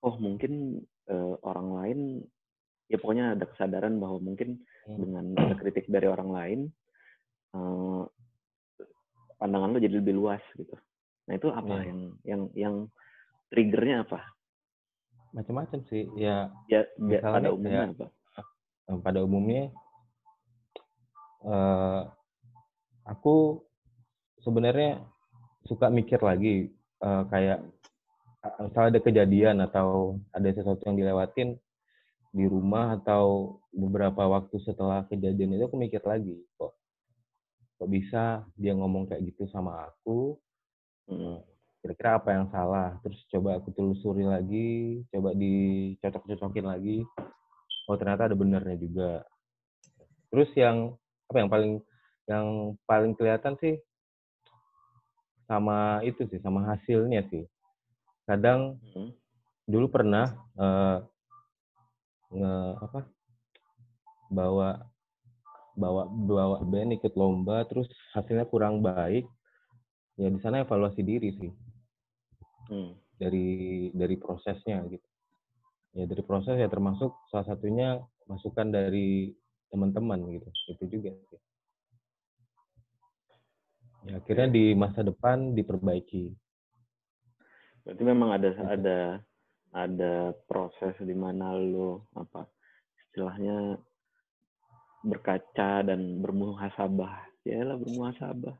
oh 0.00 0.16
mungkin 0.16 0.80
uh, 1.12 1.36
orang 1.44 1.68
lain 1.76 2.00
ya 2.90 2.98
pokoknya 2.98 3.38
ada 3.38 3.46
kesadaran 3.46 4.00
bahwa 4.00 4.18
mungkin 4.18 4.64
hmm. 4.88 4.98
dengan 4.98 5.24
ada 5.38 5.54
kritik 5.54 5.86
dari 5.86 6.08
orang 6.10 6.30
lain 6.32 6.60
uh, 7.54 8.02
pandangan 9.38 9.76
lo 9.76 9.78
jadi 9.78 10.00
lebih 10.00 10.16
luas 10.16 10.42
gitu 10.58 10.74
nah 11.28 11.38
itu 11.38 11.48
apa 11.52 11.74
hmm. 11.78 11.86
yang 11.86 12.00
yang 12.26 12.42
yang 12.56 12.74
triggernya 13.54 14.08
apa 14.08 14.26
macam-macam 15.30 15.80
sih 15.86 16.10
ya 16.18 16.50
ya, 16.66 16.82
ya 17.06 17.20
pada 17.22 17.54
umumnya 17.54 17.82
ya, 17.86 18.06
apa 18.90 18.98
pada 19.00 19.18
umumnya 19.22 19.70
uh, 21.46 22.10
aku 23.06 23.62
sebenarnya 24.42 25.06
suka 25.66 25.86
mikir 25.92 26.18
lagi 26.18 26.74
uh, 27.04 27.22
kayak 27.30 27.62
misal 28.58 28.88
ada 28.88 28.98
kejadian 28.98 29.60
atau 29.60 30.16
ada 30.32 30.48
sesuatu 30.50 30.80
yang 30.88 30.96
dilewatin 30.96 31.60
di 32.30 32.46
rumah 32.46 32.96
atau 32.98 33.58
beberapa 33.74 34.26
waktu 34.26 34.56
setelah 34.64 35.04
kejadian 35.06 35.58
itu 35.58 35.66
aku 35.66 35.76
mikir 35.76 36.00
lagi 36.06 36.40
kok 36.56 36.72
kok 37.80 37.88
bisa 37.88 38.44
dia 38.60 38.76
ngomong 38.76 39.08
kayak 39.08 39.32
gitu 39.32 39.48
sama 39.48 39.88
aku? 39.88 40.36
Hmm, 41.08 41.40
kira-kira 41.80 42.20
apa 42.20 42.28
yang 42.36 42.46
salah? 42.52 43.00
Terus 43.00 43.18
coba 43.32 43.56
aku 43.56 43.72
telusuri 43.72 44.24
lagi 44.28 45.00
coba 45.08 45.32
dicocok-cocokin 45.32 46.66
lagi. 46.68 46.98
Oh 47.88 47.96
ternyata 47.96 48.28
ada 48.28 48.36
benernya 48.36 48.76
juga. 48.76 49.24
Terus 50.30 50.50
yang 50.54 50.94
apa 51.32 51.36
yang 51.40 51.50
paling 51.50 51.72
yang 52.28 52.46
paling 52.84 53.12
kelihatan 53.16 53.56
sih 53.58 53.80
sama 55.50 55.98
itu 56.06 56.22
sih 56.30 56.38
sama 56.44 56.68
hasilnya 56.68 57.26
sih. 57.32 57.48
Kadang 58.28 58.78
hmm. 58.94 59.10
dulu 59.66 59.90
pernah 59.90 60.30
uh, 60.60 61.02
nge 62.30 62.54
apa 62.78 63.00
bawa 64.30 64.86
bawa 65.74 66.06
bawa 66.06 66.56
band 66.62 66.94
ikut 66.94 67.18
lomba 67.18 67.66
terus 67.66 67.88
hasilnya 68.12 68.46
kurang 68.46 68.84
baik. 68.84 69.26
Ya 70.20 70.28
di 70.28 70.36
sana 70.44 70.60
evaluasi 70.60 71.00
diri 71.00 71.32
sih 71.40 71.69
hmm. 72.70 72.92
dari 73.18 73.90
dari 73.92 74.16
prosesnya 74.16 74.86
gitu 74.86 75.08
ya 75.98 76.06
dari 76.06 76.22
proses 76.22 76.54
ya 76.54 76.70
termasuk 76.70 77.10
salah 77.28 77.46
satunya 77.50 77.98
masukan 78.30 78.70
dari 78.70 79.34
teman-teman 79.68 80.22
gitu 80.30 80.48
itu 80.70 80.84
juga 80.86 81.10
sih 81.28 81.40
ya 84.08 84.22
akhirnya 84.22 84.48
di 84.48 84.64
masa 84.78 85.02
depan 85.02 85.52
diperbaiki 85.52 86.30
Berarti 87.84 88.02
memang 88.04 88.30
ada 88.36 88.50
ada 88.68 88.98
ada 89.72 90.14
proses 90.46 90.94
di 91.00 91.16
mana 91.16 91.56
lo 91.56 92.06
apa 92.14 92.44
istilahnya 93.02 93.78
berkaca 95.02 95.82
dan 95.82 96.20
bermuhasabah. 96.20 97.24
Ya 97.48 97.64
lah 97.64 97.80
bermuhasabah. 97.80 98.54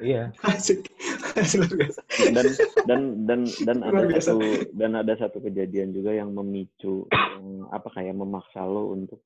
Iya. 0.00 0.32
dan 2.36 2.46
dan 2.88 3.00
dan 3.28 3.40
dan 3.64 3.78
ada 3.84 4.18
satu 4.20 4.48
dan 4.72 4.90
ada 4.96 5.14
satu 5.16 5.38
kejadian 5.40 5.92
juga 5.92 6.16
yang 6.16 6.32
memicu 6.32 7.04
yang 7.12 7.68
apa 7.72 7.88
kayak 7.92 8.16
memaksa 8.16 8.64
lo 8.64 8.92
untuk 8.92 9.20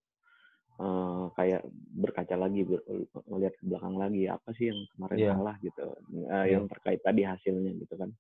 uh, 0.80 1.28
kayak 1.37 1.62
berkaca 1.94 2.35
lagi 2.35 2.64
ber, 2.64 2.80
melihat 3.28 3.54
ke 3.61 3.64
belakang 3.68 3.97
lagi 4.00 4.23
apa 4.26 4.49
sih 4.56 4.73
yang 4.73 4.80
kemarin 4.97 5.18
yeah. 5.18 5.35
salah 5.37 5.56
gitu 5.61 5.82
uh, 5.85 5.94
yeah. 6.26 6.44
yang 6.49 6.64
terkait 6.66 7.00
tadi 7.04 7.23
hasilnya 7.23 7.73
gitu 7.76 7.94
kan. 7.94 8.11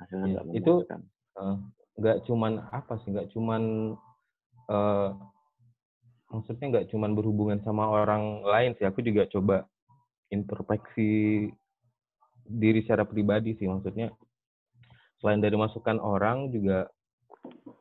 Hasilnya 0.00 0.26
nggak 0.32 0.44
ya, 0.46 0.58
itu 0.60 0.74
nggak 1.96 2.18
uh, 2.20 2.24
cuman 2.28 2.52
apa 2.70 2.92
sih 3.02 3.08
nggak 3.10 3.28
cuman 3.32 3.62
uh, 4.70 5.10
maksudnya 6.30 6.66
nggak 6.72 6.88
cuman 6.92 7.10
berhubungan 7.16 7.58
sama 7.66 7.90
orang 7.90 8.44
lain 8.46 8.72
sih. 8.78 8.86
Aku 8.86 9.02
juga 9.02 9.26
coba 9.28 9.66
introspeksi 10.32 11.46
diri 12.46 12.80
secara 12.82 13.02
pribadi 13.06 13.58
sih 13.58 13.66
maksudnya 13.66 14.14
selain 15.18 15.42
dari 15.42 15.58
masukan 15.58 15.98
orang 15.98 16.50
juga 16.54 16.86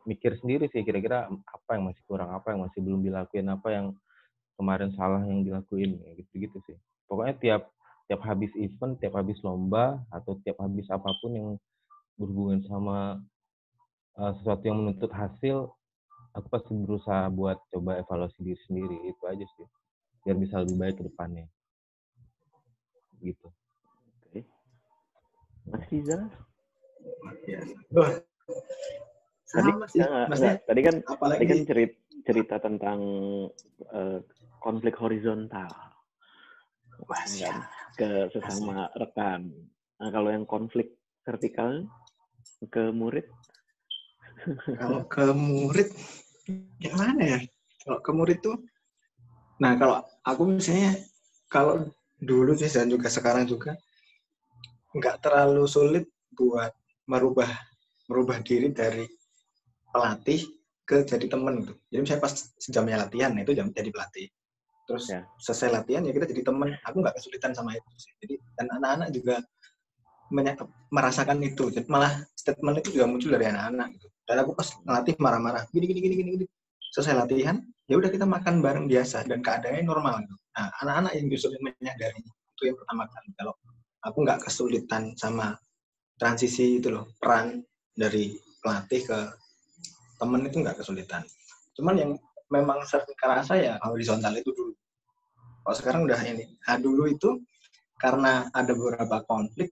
mikir 0.06 0.38
sendiri 0.42 0.70
sih 0.70 0.86
kira-kira 0.86 1.30
apa 1.30 1.70
yang 1.78 1.90
masih 1.90 2.04
kurang 2.06 2.34
apa 2.34 2.54
yang 2.54 2.66
masih 2.66 2.80
belum 2.82 3.02
dilakuin 3.02 3.50
apa 3.50 3.68
yang 3.74 3.86
kemarin 4.56 4.94
salah 4.94 5.22
yang 5.26 5.42
dilakuin 5.42 5.98
gitu-gitu 6.18 6.58
sih 6.70 6.78
pokoknya 7.10 7.36
tiap 7.42 7.62
tiap 8.06 8.22
habis 8.22 8.54
event 8.58 8.98
tiap 9.02 9.18
habis 9.18 9.38
lomba 9.42 10.02
atau 10.14 10.38
tiap 10.46 10.62
habis 10.62 10.86
apa 10.94 11.10
pun 11.22 11.32
yang 11.34 11.50
berhubungan 12.16 12.64
sama 12.66 13.20
uh, 14.20 14.32
sesuatu 14.40 14.64
yang 14.66 14.78
menuntut 14.84 15.12
hasil, 15.12 15.72
aku 16.36 16.48
pasti 16.48 16.72
berusaha 16.76 17.28
buat 17.32 17.60
coba 17.72 18.00
evaluasi 18.00 18.40
diri 18.42 18.60
sendiri. 18.68 18.98
Itu 19.12 19.24
aja 19.28 19.46
sih. 19.46 19.68
Biar 20.26 20.38
bisa 20.40 20.64
lebih 20.64 20.78
baik 20.80 20.96
ke 21.00 21.04
depannya. 21.06 21.46
Gitu. 23.26 23.48
Oke. 24.30 24.46
Mas 25.66 25.86
Rizal? 25.90 26.30
Ya. 27.50 27.62
Tadi, 29.56 29.72
ya, 29.96 30.28
enggak, 30.28 30.68
tadi 30.68 30.82
kan 30.84 30.96
apalagi... 31.08 31.40
tadi 31.40 31.46
kan 31.48 31.62
cerita, 31.64 31.98
cerita 32.28 32.56
tentang 32.60 33.00
uh, 33.90 34.20
konflik 34.62 34.94
horizontal. 35.00 35.72
Wah, 37.08 37.24
ke 37.96 38.30
sesama 38.36 38.92
rekan. 39.00 39.50
Nah, 39.96 40.10
kalau 40.12 40.30
yang 40.30 40.44
konflik 40.44 41.00
vertikal 41.24 41.88
ke 42.68 42.92
murid? 42.92 43.26
Kalau 44.76 45.08
ke 45.08 45.26
murid, 45.32 45.90
gimana 46.78 47.22
ya? 47.24 47.40
Kalau 47.86 48.00
ke 48.04 48.12
murid 48.12 48.40
tuh, 48.44 48.58
nah 49.62 49.80
kalau 49.80 50.04
aku 50.26 50.58
misalnya, 50.58 51.00
kalau 51.48 51.88
dulu 52.26 52.58
sih 52.58 52.68
dan 52.68 52.90
juga 52.90 53.08
sekarang 53.08 53.46
juga, 53.46 53.78
nggak 54.98 55.22
terlalu 55.22 55.64
sulit 55.70 56.06
buat 56.34 56.74
merubah 57.06 57.48
merubah 58.10 58.38
diri 58.42 58.74
dari 58.74 59.06
pelatih 59.90 60.42
ke 60.86 61.02
jadi 61.06 61.26
temen 61.26 61.66
gitu. 61.66 61.74
Jadi 61.90 62.00
misalnya 62.02 62.24
pas 62.26 62.34
sejamnya 62.62 62.98
latihan, 63.06 63.32
itu 63.38 63.52
jam 63.58 63.74
jadi 63.74 63.90
pelatih. 63.90 64.28
Terus 64.86 65.10
ya. 65.10 65.26
selesai 65.42 65.70
latihan 65.74 66.06
ya 66.06 66.14
kita 66.14 66.30
jadi 66.30 66.46
temen. 66.46 66.78
Aku 66.86 67.02
nggak 67.02 67.18
kesulitan 67.18 67.58
sama 67.58 67.74
itu 67.74 67.90
sih. 67.98 68.14
Jadi 68.22 68.38
dan 68.54 68.70
anak-anak 68.70 69.10
juga 69.10 69.36
merasakan 70.94 71.42
itu. 71.42 71.74
Jadi 71.74 71.90
malah 71.90 72.22
statement 72.38 72.86
itu 72.86 73.02
juga 73.02 73.06
muncul 73.10 73.34
dari 73.34 73.50
anak-anak 73.50 73.88
gitu. 73.98 74.08
Dan 74.26 74.36
aku 74.46 74.52
pas 74.54 74.70
ngelatih 74.86 75.16
marah-marah, 75.18 75.64
gini 75.74 75.86
gini 75.90 76.00
gini 76.02 76.16
gini 76.18 76.30
gini. 76.38 76.46
Selesai 76.94 77.18
latihan, 77.18 77.58
ya 77.90 77.98
udah 77.98 78.10
kita 78.14 78.26
makan 78.30 78.62
bareng 78.62 78.86
biasa 78.86 79.26
dan 79.26 79.42
keadaannya 79.42 79.84
normal 79.86 80.22
gitu. 80.26 80.36
Nah, 80.56 80.72
anak-anak 80.84 81.12
yang 81.20 81.28
justru 81.28 81.56
menyadari 81.60 82.20
itu 82.24 82.64
yang 82.64 82.78
pertama 82.80 83.04
kali. 83.12 83.30
Kalau 83.36 83.54
aku 84.04 84.18
nggak 84.24 84.40
kesulitan 84.48 85.12
sama 85.20 85.56
transisi 86.16 86.80
itu 86.80 86.92
loh, 86.92 87.12
peran 87.20 87.60
dari 87.92 88.32
pelatih 88.64 89.02
ke 89.04 89.20
temen 90.16 90.48
itu 90.48 90.58
nggak 90.64 90.80
kesulitan. 90.80 91.24
Cuman 91.76 91.96
yang 92.00 92.12
memang 92.48 92.88
sering 92.88 93.18
kerasa 93.20 93.60
ya 93.60 93.76
horizontal 93.84 94.32
itu 94.40 94.56
dulu. 94.56 94.74
Kalau 95.66 95.76
sekarang 95.76 96.02
udah 96.08 96.20
ini. 96.24 96.46
Nah, 96.64 96.78
dulu 96.80 97.10
itu 97.12 97.42
karena 98.00 98.48
ada 98.52 98.72
beberapa 98.76 99.24
konflik 99.28 99.72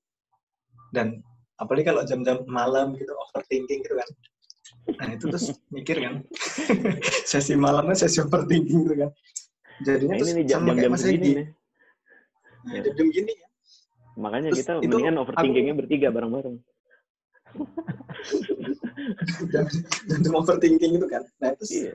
dan 0.95 1.19
apalagi 1.59 1.85
kalau 1.91 2.01
jam-jam 2.07 2.41
malam 2.47 2.95
gitu 2.95 3.11
overthinking 3.13 3.83
gitu 3.83 3.95
kan 3.99 4.09
nah 4.99 5.07
itu 5.15 5.25
terus 5.31 5.53
mikir 5.71 5.97
kan 6.01 6.13
sesi 7.29 7.53
malamnya 7.55 7.95
sesi 7.95 8.19
overthinking 8.23 8.79
gitu 8.87 8.95
kan 9.05 9.11
jadinya 9.81 10.13
nah, 10.13 10.19
terus 10.21 10.33
ini 10.35 10.41
sama 10.45 10.71
kayak 10.77 10.91
Mas 10.93 11.05
Egi 11.07 11.31
nah, 12.63 12.81
jam 12.93 13.07
gini 13.09 13.33
ya 13.33 13.47
makanya 14.13 14.49
terus 14.53 14.59
kita 14.61 14.71
itu, 14.77 14.81
mendingan 14.85 15.15
overthinkingnya 15.25 15.73
aku, 15.73 15.79
bertiga 15.81 16.07
bareng-bareng 16.13 16.55
jam 20.21 20.33
overthinking 20.37 20.91
itu 21.01 21.07
kan 21.09 21.23
nah 21.41 21.49
itu 21.49 21.63
iya. 21.73 21.93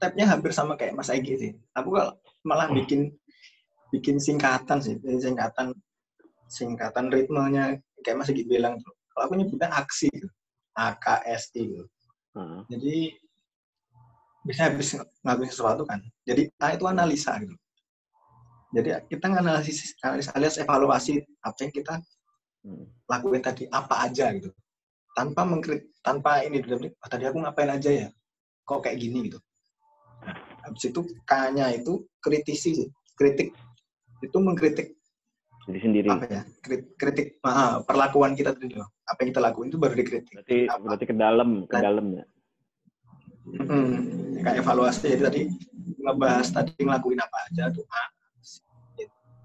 stepnya 0.00 0.24
hampir 0.24 0.56
sama 0.56 0.72
kayak 0.80 0.96
Mas 0.96 1.12
Egi 1.12 1.34
sih 1.36 1.52
aku 1.76 1.92
kalau 1.92 2.16
malah 2.48 2.72
bikin 2.72 3.12
bikin 3.92 4.16
singkatan 4.16 4.80
sih 4.80 4.96
singkatan 5.20 5.76
singkatan 6.48 7.12
ritmenya 7.12 7.76
kayak 8.02 8.24
Mas 8.24 8.30
Gigi 8.32 8.48
bilang 8.48 8.80
tuh. 8.80 8.94
Kalau 9.12 9.22
aku 9.28 9.34
nyebutnya 9.36 9.68
aksi 9.70 10.08
gitu. 10.10 10.28
AKSI 10.78 11.62
gitu. 11.74 11.84
Hmm. 12.34 12.62
Jadi 12.70 13.18
bisa 14.48 14.72
habis 14.72 14.96
ngelakuin 15.20 15.52
sesuatu 15.52 15.84
kan. 15.84 16.00
Jadi 16.24 16.48
A 16.56 16.72
itu 16.72 16.84
analisa 16.88 17.36
gitu. 17.36 17.52
Jadi 18.72 18.88
kita 19.12 19.26
nganalisis 19.28 19.96
alias 20.32 20.56
evaluasi 20.56 21.20
apa 21.44 21.58
yang 21.60 21.72
kita 21.72 21.94
hmm. 22.64 22.84
lakuin 23.04 23.44
tadi 23.44 23.68
apa 23.68 24.08
aja 24.08 24.32
gitu. 24.32 24.48
Tanpa 25.12 25.44
mengkrit 25.44 25.92
tanpa 26.00 26.40
ini 26.48 26.64
oh, 26.64 27.08
tadi 27.12 27.28
aku 27.28 27.44
ngapain 27.44 27.68
aja 27.68 27.90
ya. 27.92 28.08
Kok 28.64 28.88
kayak 28.88 28.96
gini 28.96 29.28
gitu. 29.28 29.40
Nah, 30.24 30.36
habis 30.64 30.82
itu 30.88 31.00
K-nya 31.28 31.76
itu 31.76 32.08
kritisi 32.24 32.88
kritik 33.16 33.52
itu 34.24 34.36
mengkritik 34.40 34.98
diri 35.68 35.80
sendiri 35.84 36.08
apa 36.08 36.24
ya 36.32 36.42
kritik 36.96 37.36
uh, 37.44 37.84
perlakuan 37.84 38.32
kita 38.32 38.56
tadi 38.56 38.72
loh 38.72 38.88
apa 39.04 39.20
yang 39.20 39.28
kita 39.36 39.42
lakuin 39.44 39.68
itu 39.68 39.76
baru 39.76 39.94
dikritik 40.00 40.32
berarti 40.32 40.58
apa 40.64 40.80
berarti 40.80 41.04
ke 41.04 41.14
dalam 41.14 41.50
ke 41.68 41.76
dalam 41.76 42.06
ya 42.16 42.24
Hmm, 43.56 43.92
kayak 44.44 44.60
evaluasi 44.60 45.08
jadi 45.08 45.22
tadi 45.24 45.40
ngebahas 45.98 46.48
tadi 46.48 46.72
ngelakuin 46.78 47.18
apa 47.18 47.36
aja 47.48 47.72
tuh 47.72 47.84
A, 47.88 48.02
C, 48.38 48.60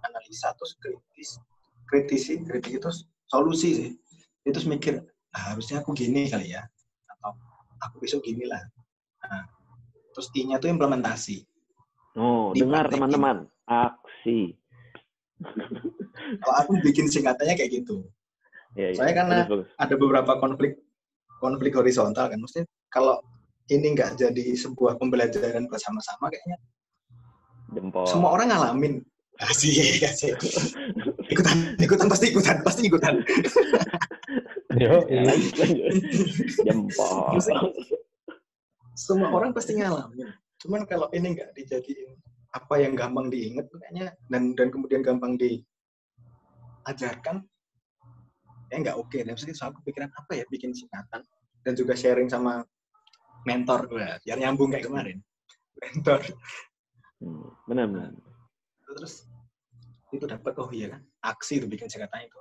analisa 0.02 0.52
terus 0.54 0.76
kritis 0.76 1.40
kritisi 1.88 2.34
kritik 2.44 2.80
itu 2.80 2.90
solusi 3.26 3.70
sih. 3.74 3.90
Itu 4.44 4.60
terus 4.60 4.68
mikir 4.68 5.00
"Ah, 5.32 5.56
harusnya 5.56 5.80
aku 5.80 5.96
gini 5.96 6.28
kali 6.28 6.52
ya 6.52 6.62
atau 7.10 7.32
aku 7.80 8.04
besok 8.04 8.22
gini 8.22 8.44
lah. 8.44 8.60
Nah, 9.24 9.48
terus 10.12 10.28
I-nya 10.34 10.60
tuh 10.60 10.68
implementasi. 10.68 11.48
Oh 12.14 12.52
dengar 12.54 12.86
Dipraktekin. 12.86 12.94
teman-teman. 13.00 13.38
Aksi. 13.64 14.40
Kalau 16.40 16.56
aku 16.56 16.72
bikin 16.82 17.08
singkatannya 17.08 17.56
kayak 17.56 17.82
gitu. 17.82 18.06
Ya, 18.76 18.92
ya. 18.92 18.96
Soalnya 18.96 19.16
karena- 19.16 19.38
Bagus, 19.44 19.52
bagus. 19.64 19.68
ada 19.76 19.96
beberapa 19.98 20.32
konflik 20.38 20.72
konflik 21.40 21.74
horizontal 21.74 22.30
kan. 22.30 22.38
Maksudnya 22.38 22.66
kalau 22.88 23.20
ini 23.72 23.96
nggak 23.96 24.20
jadi 24.20 24.46
sebuah 24.60 25.00
pembelajaran 25.00 25.64
bersama-sama 25.72 26.28
kayaknya. 26.28 26.60
Jempol. 27.72 28.08
Semua 28.08 28.36
orang 28.36 28.52
ngalamin. 28.52 29.00
Asik 29.50 30.06
asik 30.06 30.38
ikutan 31.26 31.74
ikutan 31.82 32.06
pasti 32.06 32.30
ikutan 32.30 32.62
pasti 32.62 32.86
ikutan. 32.86 33.18
Yo, 34.78 35.02
jempol. 36.62 37.42
Semua 38.94 39.34
orang 39.34 39.50
pasti 39.58 39.74
ngalamin. 39.74 40.30
Cuman 40.62 40.86
kalau 40.86 41.10
ini 41.18 41.34
nggak 41.34 41.50
dijadiin 41.58 42.14
apa 42.54 42.78
yang 42.78 42.94
gampang 42.94 43.34
diingat 43.34 43.66
kayaknya 43.74 44.14
dan 44.30 44.54
dan 44.54 44.70
kemudian 44.70 45.02
gampang 45.02 45.34
diajarkan 45.42 47.42
ya 48.70 48.76
nggak 48.78 48.98
oke 48.98 49.18
dan 49.18 49.34
terus 49.34 49.62
aku 49.66 49.82
pikiran 49.82 50.14
apa 50.14 50.38
ya 50.38 50.46
bikin 50.54 50.70
singkatan 50.70 51.26
dan 51.66 51.74
juga 51.74 51.98
sharing 51.98 52.30
sama 52.30 52.62
mentor. 53.44 53.88
Wah, 53.92 54.18
biar 54.24 54.38
nyambung 54.40 54.72
kayak 54.72 54.86
kemarin. 54.88 55.18
Mentor. 55.80 56.22
Hmm, 57.24 57.48
benar 57.68 57.86
benar. 57.88 58.12
Terus 58.84 59.14
itu 60.14 60.26
dapat 60.30 60.54
oh 60.62 60.70
iya 60.70 60.94
kan 60.94 61.02
aksi 61.26 61.58
itu 61.58 61.66
bikin 61.66 61.90
singkatan 61.90 62.30
itu 62.30 62.38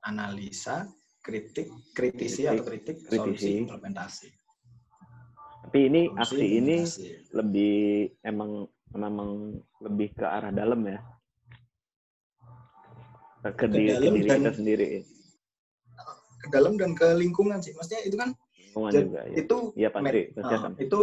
analisa 0.00 0.88
kritik 1.20 1.68
kritisi 1.92 2.48
atau 2.48 2.64
kritik 2.64 3.04
kritisi. 3.04 3.16
solusi 3.20 3.50
implementasi. 3.68 4.28
Tapi 5.68 5.78
ini 5.92 6.02
Solusi, 6.08 6.20
aksi 6.24 6.46
ini 6.48 6.76
lebih 7.36 7.74
emang 8.24 8.64
memang 8.96 9.30
lebih 9.84 10.08
ke 10.16 10.24
arah 10.24 10.48
dalam 10.50 10.80
ya? 10.88 10.98
Ke, 13.44 13.52
Ke 13.54 13.66
diri, 13.68 13.92
ke 13.96 14.08
diri 14.08 14.28
dan- 14.28 14.40
kita 14.48 14.52
sendiri. 14.56 14.86
ke 16.40 16.48
dalam 16.48 16.80
dan 16.80 16.96
ke 16.96 17.04
lingkungan 17.20 17.60
sih. 17.60 17.76
Maksudnya 17.76 18.00
itu 18.08 18.16
kan 18.16 18.32
lingkungan 18.70 18.90
Jadi, 18.94 19.02
juga 19.10 19.20
ya 19.26 19.34
itu 19.34 19.58
iya 19.74 19.88
pasti 19.90 20.20
uh, 20.38 20.70
itu 20.78 21.00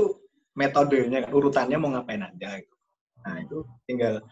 metodenya 0.56 1.20
kan 1.28 1.32
urutannya 1.36 1.78
mau 1.78 1.92
ngapain 1.92 2.24
aja 2.24 2.50
gitu. 2.64 2.76
Nah 3.28 3.36
itu 3.44 3.58
tinggal 3.84 4.24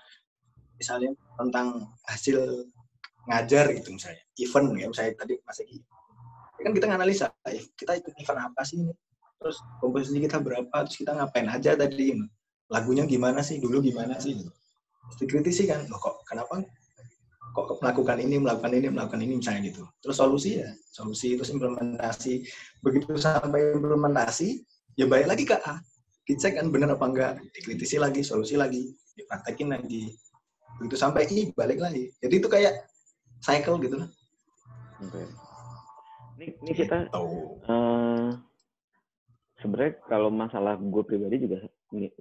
misalnya 0.79 1.11
tentang 1.35 1.91
hasil 2.07 2.39
ngajar 3.27 3.75
gitu 3.75 3.91
misalnya. 3.91 4.23
Event 4.39 4.67
ya 4.79 4.87
misalnya 4.87 5.13
tadi 5.19 5.33
Mas 5.43 5.59
Egi 5.59 5.79
Ya 6.55 6.61
kan 6.63 6.71
kita 6.71 6.87
nganalisa 6.87 7.27
eh, 7.51 7.67
kita 7.75 7.99
ikut 7.99 8.15
event 8.15 8.39
apa 8.47 8.63
sih 8.63 8.79
ini? 8.79 8.95
Terus 9.35 9.59
komposisi 9.83 10.23
kita 10.23 10.39
berapa? 10.39 10.71
Terus 10.87 10.97
kita 11.03 11.11
ngapain 11.11 11.51
aja 11.51 11.75
tadi? 11.75 12.15
Lagunya 12.71 13.03
gimana 13.03 13.43
sih? 13.43 13.59
Dulu 13.59 13.83
gimana 13.83 14.15
sih? 14.15 14.39
Gitu. 14.39 14.47
Terus 14.49 15.15
dikritisi 15.19 15.67
kan 15.67 15.83
loh 15.91 15.99
kok 15.99 16.23
kenapa 16.23 16.63
kok 17.55 17.79
melakukan 17.79 18.19
ini 18.19 18.35
melakukan 18.43 18.71
ini 18.75 18.87
melakukan 18.91 19.21
ini 19.23 19.39
misalnya 19.39 19.71
gitu. 19.71 19.87
Terus 20.03 20.15
solusi 20.19 20.59
ya 20.59 20.69
solusi 20.91 21.39
terus 21.39 21.55
implementasi. 21.55 22.43
Begitu 22.83 23.15
sampai 23.15 23.79
implementasi 23.79 24.59
ya 24.99 25.07
balik 25.07 25.31
lagi 25.31 25.43
ke 25.47 25.55
A. 25.63 25.79
Dicek 26.27 26.59
kan 26.59 26.67
bener 26.67 26.91
apa 26.91 27.05
enggak 27.07 27.31
dikritisi 27.55 27.95
lagi 27.95 28.27
solusi 28.27 28.59
lagi 28.59 28.91
dipraktekin 29.15 29.71
lagi. 29.71 30.11
Begitu 30.83 30.95
sampai 30.99 31.31
I 31.31 31.55
balik 31.55 31.79
lagi. 31.79 32.11
Jadi 32.19 32.33
itu 32.35 32.47
kayak 32.51 32.91
cycle 33.39 33.79
gitu 33.79 34.03
lah. 34.03 34.09
Oke. 34.99 35.23
ini, 36.35 36.51
ini 36.59 36.71
kita 36.75 37.07
Gitu. 37.07 37.23
eh 37.71 38.27
sebenarnya 39.63 39.93
kalau 40.11 40.27
masalah 40.27 40.75
gue 40.75 41.03
pribadi 41.07 41.39
juga 41.47 41.63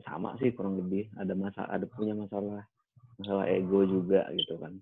sama 0.07 0.39
sih 0.39 0.55
kurang 0.55 0.79
lebih. 0.79 1.11
Ada 1.19 1.35
masalah 1.35 1.69
ada 1.75 1.87
punya 1.91 2.15
masalah 2.15 2.63
masalah 3.19 3.51
ego 3.51 3.83
juga 3.83 4.31
gitu 4.31 4.59
kan 4.63 4.79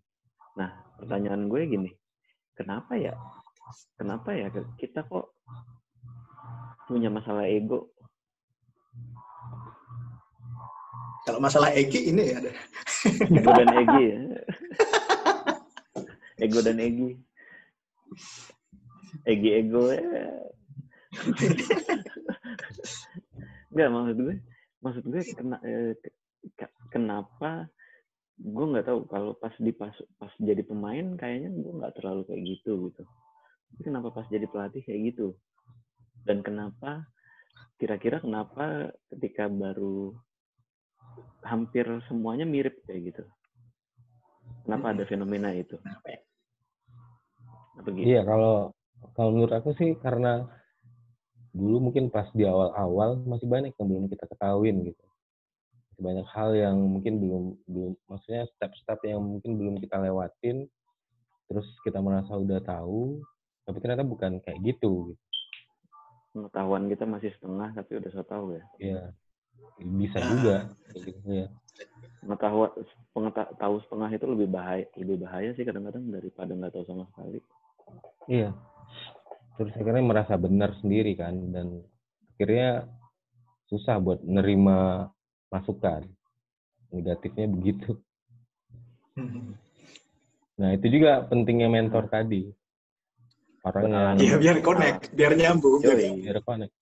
nah 0.58 0.70
pertanyaan 1.00 1.48
gue 1.48 1.62
gini 1.66 1.90
kenapa 2.52 2.92
ya 2.94 3.16
kenapa 3.96 4.36
ya 4.36 4.46
kita 4.76 5.06
kok 5.08 5.32
punya 6.84 7.08
masalah 7.08 7.46
ego? 7.48 7.88
Kalau 11.22 11.38
masalah 11.38 11.70
Egi 11.72 12.10
ini 12.10 12.34
ya. 12.34 12.38
Ego 13.30 13.50
dan 13.54 13.70
egi 13.78 14.02
ya. 14.10 14.18
Ego 16.42 16.58
dan 16.60 16.78
egi 16.82 17.10
egi 19.24 19.48
ego 19.54 19.88
ya. 19.88 20.02
Enggak 23.72 23.88
maksud 23.94 24.16
gue 24.18 24.36
maksud 24.82 25.04
gue 25.06 25.22
kena, 25.38 25.56
eh, 25.62 25.94
ke- 26.02 26.18
ke- 26.58 26.76
kenapa 26.90 27.70
gue 28.40 28.64
nggak 28.72 28.86
tahu 28.88 28.98
kalau 29.06 29.32
pas 29.36 29.52
di 29.60 29.72
pas 29.72 29.92
pas 30.16 30.32
jadi 30.40 30.64
pemain 30.64 31.14
kayaknya 31.20 31.52
gue 31.52 31.72
nggak 31.78 31.94
terlalu 32.00 32.22
kayak 32.28 32.42
gitu 32.46 32.72
gitu. 32.90 33.02
Tapi 33.72 33.80
kenapa 33.84 34.08
pas 34.12 34.26
jadi 34.28 34.46
pelatih 34.48 34.82
kayak 34.84 35.00
gitu? 35.12 35.36
Dan 36.24 36.40
kenapa 36.40 37.06
kira-kira 37.76 38.22
kenapa 38.22 38.94
ketika 39.10 39.50
baru 39.50 40.16
hampir 41.42 41.84
semuanya 42.06 42.46
mirip 42.46 42.78
kayak 42.86 43.14
gitu? 43.14 43.24
Kenapa 44.62 44.94
ada 44.94 45.04
fenomena 45.04 45.50
itu? 45.50 45.74
Kenapa 45.82 46.08
ya? 46.08 46.20
apa 47.82 47.88
gitu? 47.90 48.06
Iya, 48.06 48.20
kalau 48.22 48.54
kalau 49.18 49.30
menurut 49.34 49.54
aku 49.58 49.70
sih 49.74 49.98
karena 49.98 50.46
dulu 51.52 51.90
mungkin 51.90 52.08
pas 52.08 52.30
di 52.32 52.46
awal-awal 52.48 53.20
masih 53.28 53.48
banyak 53.50 53.74
yang 53.76 53.88
belum 53.88 54.06
kita 54.08 54.24
ketahuin 54.30 54.88
gitu. 54.88 55.04
Banyak 56.02 56.26
hal 56.28 56.50
yang 56.52 56.76
mungkin 56.82 57.22
belum 57.22 57.44
belum 57.64 57.92
maksudnya 58.10 58.50
step-step 58.52 58.98
yang 59.06 59.22
mungkin 59.22 59.54
belum 59.54 59.74
kita 59.78 60.02
lewatin 60.02 60.66
terus 61.46 61.68
kita 61.86 62.02
merasa 62.02 62.34
udah 62.34 62.58
tahu 62.58 63.22
tapi 63.62 63.78
ternyata 63.78 64.02
bukan 64.02 64.42
kayak 64.42 64.58
gitu 64.64 65.12
gitu. 65.12 65.22
pengetahuan 66.32 66.88
kita 66.88 67.04
masih 67.04 67.30
setengah 67.36 67.70
tapi 67.70 67.92
udah 68.00 68.10
so 68.10 68.24
tahu 68.24 68.56
ya 68.56 68.64
Iya. 68.80 69.02
Bisa 69.78 70.18
juga 70.26 70.56
ya. 71.28 71.46
pengetahuan 72.24 72.70
pengeta- 73.12 73.52
tahu 73.54 73.78
setengah 73.84 74.10
itu 74.10 74.26
lebih 74.26 74.48
bahaya 74.48 74.84
lebih 74.96 75.22
bahaya 75.22 75.52
sih 75.54 75.62
kadang-kadang 75.62 76.08
daripada 76.08 76.50
nggak 76.50 76.72
tahu 76.72 76.84
sama 76.88 77.04
sekali 77.14 77.38
Iya. 78.26 78.50
Terus 79.60 79.72
akhirnya 79.76 80.02
merasa 80.02 80.34
benar 80.34 80.72
sendiri 80.80 81.12
kan 81.12 81.36
dan 81.52 81.84
akhirnya 82.34 82.88
susah 83.68 84.00
buat 84.00 84.24
nerima 84.24 85.08
masukan. 85.52 86.02
Negatifnya 86.88 87.46
begitu. 87.48 88.00
Nah, 90.56 90.72
itu 90.72 90.86
juga 90.88 91.24
pentingnya 91.28 91.68
mentor 91.68 92.08
tadi. 92.08 92.48
Orang 93.62 93.94
yang 93.94 94.18
Iya 94.18 94.36
biar 94.42 94.56
connect 94.58 95.14
biar 95.14 95.32
nyambung 95.38 95.78
biar 95.86 95.98
Yoi. 96.02 96.18
biar 96.26 96.38
connect. 96.42 96.74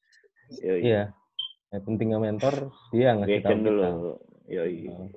Yoi. 0.65 0.81
Iya. 0.81 1.03
Yang 1.71 1.83
pentingnya 1.87 2.19
mentor 2.19 2.55
dia 2.95 3.09
ngasih 3.21 3.43
tahu 3.45 3.59
dulu 3.61 4.17
Yoi. 4.49 4.89
Oh, 4.89 5.09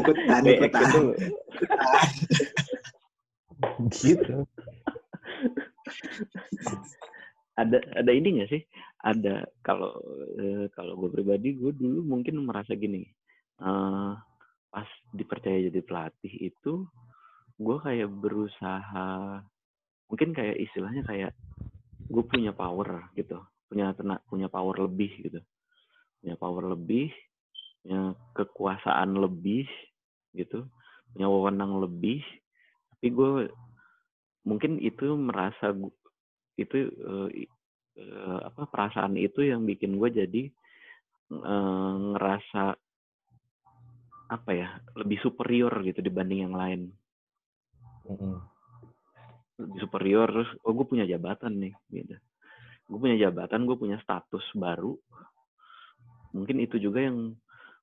ikutan 0.00 0.42
ikutan 0.46 0.86
dulu 0.88 1.12
gitu. 3.92 4.34
ada 7.60 7.78
ada 7.92 8.10
ini 8.10 8.40
nggak 8.40 8.48
sih 8.48 8.62
ada. 9.00 9.48
Kalau 9.64 9.96
eh, 10.36 10.66
kalau 10.76 10.96
gue 11.00 11.10
pribadi 11.12 11.56
gue 11.56 11.72
dulu 11.72 12.04
mungkin 12.04 12.44
merasa 12.44 12.76
gini 12.76 13.04
eh, 13.60 14.12
pas 14.70 14.88
dipercaya 15.10 15.66
jadi 15.66 15.80
pelatih 15.82 16.34
itu 16.52 16.86
gue 17.60 17.76
kayak 17.82 18.08
berusaha 18.08 19.40
mungkin 20.08 20.30
kayak 20.32 20.56
istilahnya 20.56 21.02
kayak 21.04 21.32
gue 22.08 22.24
punya 22.24 22.54
power 22.56 23.12
gitu 23.14 23.42
punya 23.70 23.94
tenak 23.94 24.24
punya 24.26 24.50
power 24.50 24.76
lebih 24.86 25.12
gitu. 25.22 25.40
Punya 26.20 26.34
power 26.36 26.64
lebih 26.76 27.08
punya 27.80 28.12
kekuasaan 28.36 29.16
lebih 29.16 29.64
gitu 30.36 30.68
punya 31.14 31.26
wewenang 31.26 31.80
lebih. 31.80 32.22
Tapi 32.94 33.08
gue 33.10 33.30
mungkin 34.44 34.80
itu 34.82 35.16
merasa 35.16 35.72
itu 36.58 36.76
eh, 36.90 37.48
eh, 38.00 38.40
apa 38.48 38.64
perasaan 38.64 39.20
itu 39.20 39.44
yang 39.44 39.68
bikin 39.68 40.00
gue 40.00 40.08
jadi 40.08 40.42
eh, 41.36 41.94
ngerasa 42.16 42.74
apa 44.30 44.50
ya 44.54 44.78
lebih 44.94 45.18
superior 45.20 45.70
gitu 45.84 46.00
dibanding 46.00 46.48
yang 46.48 46.54
lain. 46.56 46.80
Lebih 49.60 49.78
superior 49.84 50.26
terus 50.30 50.50
oh 50.64 50.72
gue 50.72 50.86
punya 50.88 51.04
jabatan 51.04 51.60
nih 51.60 51.74
gitu. 51.92 52.16
Gue 52.88 52.98
punya 52.98 53.16
jabatan 53.28 53.68
gue 53.68 53.76
punya 53.76 53.98
status 54.00 54.42
baru. 54.56 54.96
Mungkin 56.30 56.62
itu 56.62 56.78
juga 56.78 57.02
yang 57.02 57.34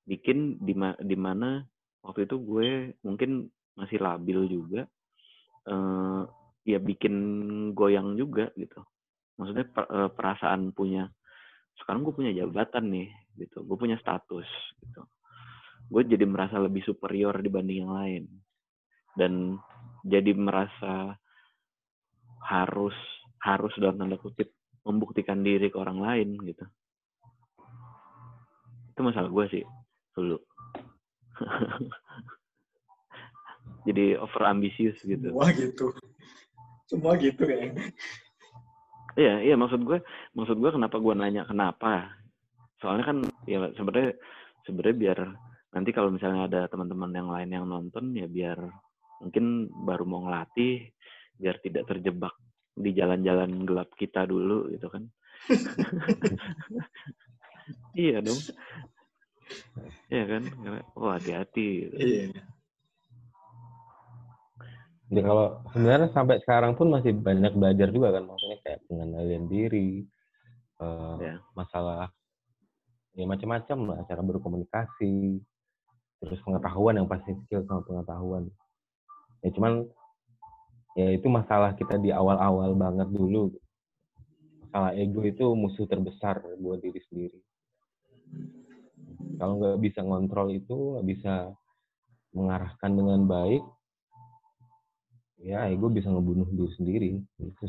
bikin 0.08 0.56
di 0.64 0.72
di 1.04 1.18
mana 1.20 1.68
waktu 2.00 2.24
itu 2.24 2.40
gue 2.40 2.96
mungkin 3.04 3.52
masih 3.76 4.00
labil 4.00 4.48
juga 4.48 4.88
uh, 5.68 6.24
ya 6.64 6.80
bikin 6.80 7.16
goyang 7.76 8.16
juga 8.16 8.50
gitu 8.56 8.80
maksudnya 9.38 9.66
uh, 9.86 10.10
perasaan 10.12 10.74
punya 10.74 11.08
sekarang 11.78 12.02
gue 12.04 12.14
punya 12.14 12.34
jabatan 12.34 12.90
nih 12.90 13.08
gitu. 13.38 13.62
Gue 13.64 13.78
punya 13.78 13.96
status 14.02 14.50
gitu. 14.82 15.02
Gue 15.88 16.04
jadi 16.04 16.26
merasa 16.26 16.58
lebih 16.58 16.84
superior 16.84 17.38
dibanding 17.40 17.86
yang 17.86 17.94
lain. 17.94 18.24
Dan 19.14 19.58
jadi 20.02 20.34
merasa 20.34 21.16
harus 22.50 22.98
harus 23.42 23.74
dalam 23.78 23.98
tanda 24.02 24.18
kutip 24.18 24.52
membuktikan 24.86 25.46
diri 25.46 25.70
ke 25.70 25.78
orang 25.78 26.02
lain 26.02 26.38
gitu. 26.42 26.66
Itu 28.94 29.00
masalah 29.06 29.30
gue 29.30 29.46
sih 29.54 29.64
dulu. 30.18 30.38
Jadi 33.88 34.20
over 34.20 34.44
ambisius 34.50 34.98
gitu. 35.06 35.32
Semua 35.32 35.50
gitu. 35.54 35.94
Semua 36.90 37.14
gitu 37.20 37.46
kayaknya 37.46 37.94
iya 39.18 39.42
iya 39.42 39.56
maksud 39.58 39.82
gue 39.82 40.00
maksud 40.38 40.58
gue 40.62 40.72
kenapa 40.72 41.02
gue 41.02 41.14
nanya 41.18 41.44
kenapa 41.44 42.14
soalnya 42.78 43.06
kan 43.10 43.18
ya 43.50 43.66
sebenarnya 43.74 44.14
sebenarnya 44.64 44.96
biar 44.96 45.20
nanti 45.74 45.90
kalau 45.92 46.14
misalnya 46.14 46.48
ada 46.48 46.62
teman-teman 46.70 47.12
yang 47.12 47.30
lain 47.34 47.50
yang 47.50 47.66
nonton 47.66 48.14
ya 48.14 48.30
biar 48.30 48.62
mungkin 49.20 49.68
baru 49.84 50.06
mau 50.06 50.22
ngelatih 50.24 50.94
biar 51.42 51.58
tidak 51.66 51.90
terjebak 51.90 52.38
di 52.78 52.94
jalan-jalan 52.94 53.66
gelap 53.66 53.90
kita 53.98 54.30
dulu 54.30 54.70
gitu 54.70 54.88
kan 54.88 55.04
iya 57.98 58.22
dong 58.22 58.38
Iya 60.08 60.24
kan? 60.28 60.44
Oh 60.96 61.12
hati-hati. 61.12 61.88
Gitu. 61.88 61.96
Iya. 61.96 62.57
Jadi 65.08 65.22
kalau 65.24 65.64
sebenarnya 65.72 66.10
sampai 66.12 66.36
sekarang 66.44 66.76
pun 66.76 66.92
masih 66.92 67.16
banyak 67.16 67.56
belajar 67.56 67.88
juga 67.96 68.12
kan, 68.12 68.28
maksudnya 68.28 68.60
kayak 68.60 68.80
pengendalian 68.92 69.46
diri, 69.48 70.04
uh, 70.84 71.16
yeah. 71.24 71.40
masalah 71.56 72.12
ya 73.16 73.24
macam-macam 73.24 73.78
lah, 73.88 74.00
cara 74.04 74.22
berkomunikasi, 74.22 75.40
terus 76.20 76.40
pengetahuan 76.44 77.00
yang 77.00 77.08
pasti 77.08 77.32
skill 77.48 77.64
sama 77.64 77.88
pengetahuan. 77.88 78.52
Ya 79.40 79.50
cuman 79.56 79.88
ya 81.00 81.16
itu 81.16 81.28
masalah 81.32 81.72
kita 81.80 81.96
di 82.04 82.12
awal-awal 82.12 82.76
banget 82.76 83.08
dulu. 83.08 83.56
Masalah 84.68 84.92
ego 84.92 85.24
itu 85.24 85.56
musuh 85.56 85.88
terbesar 85.88 86.44
buat 86.60 86.84
diri 86.84 87.00
sendiri 87.08 87.40
kalau 89.38 89.54
nggak 89.62 89.78
bisa 89.82 90.00
ngontrol 90.02 90.50
itu 90.50 90.76
nggak 90.98 91.08
bisa 91.08 91.34
mengarahkan 92.34 92.92
dengan 92.92 93.20
baik 93.26 93.64
ya 95.48 95.72
ego 95.72 95.88
bisa 95.88 96.12
ngebunuh 96.12 96.48
diri 96.52 96.72
sendiri. 96.76 97.10
Gitu 97.40 97.66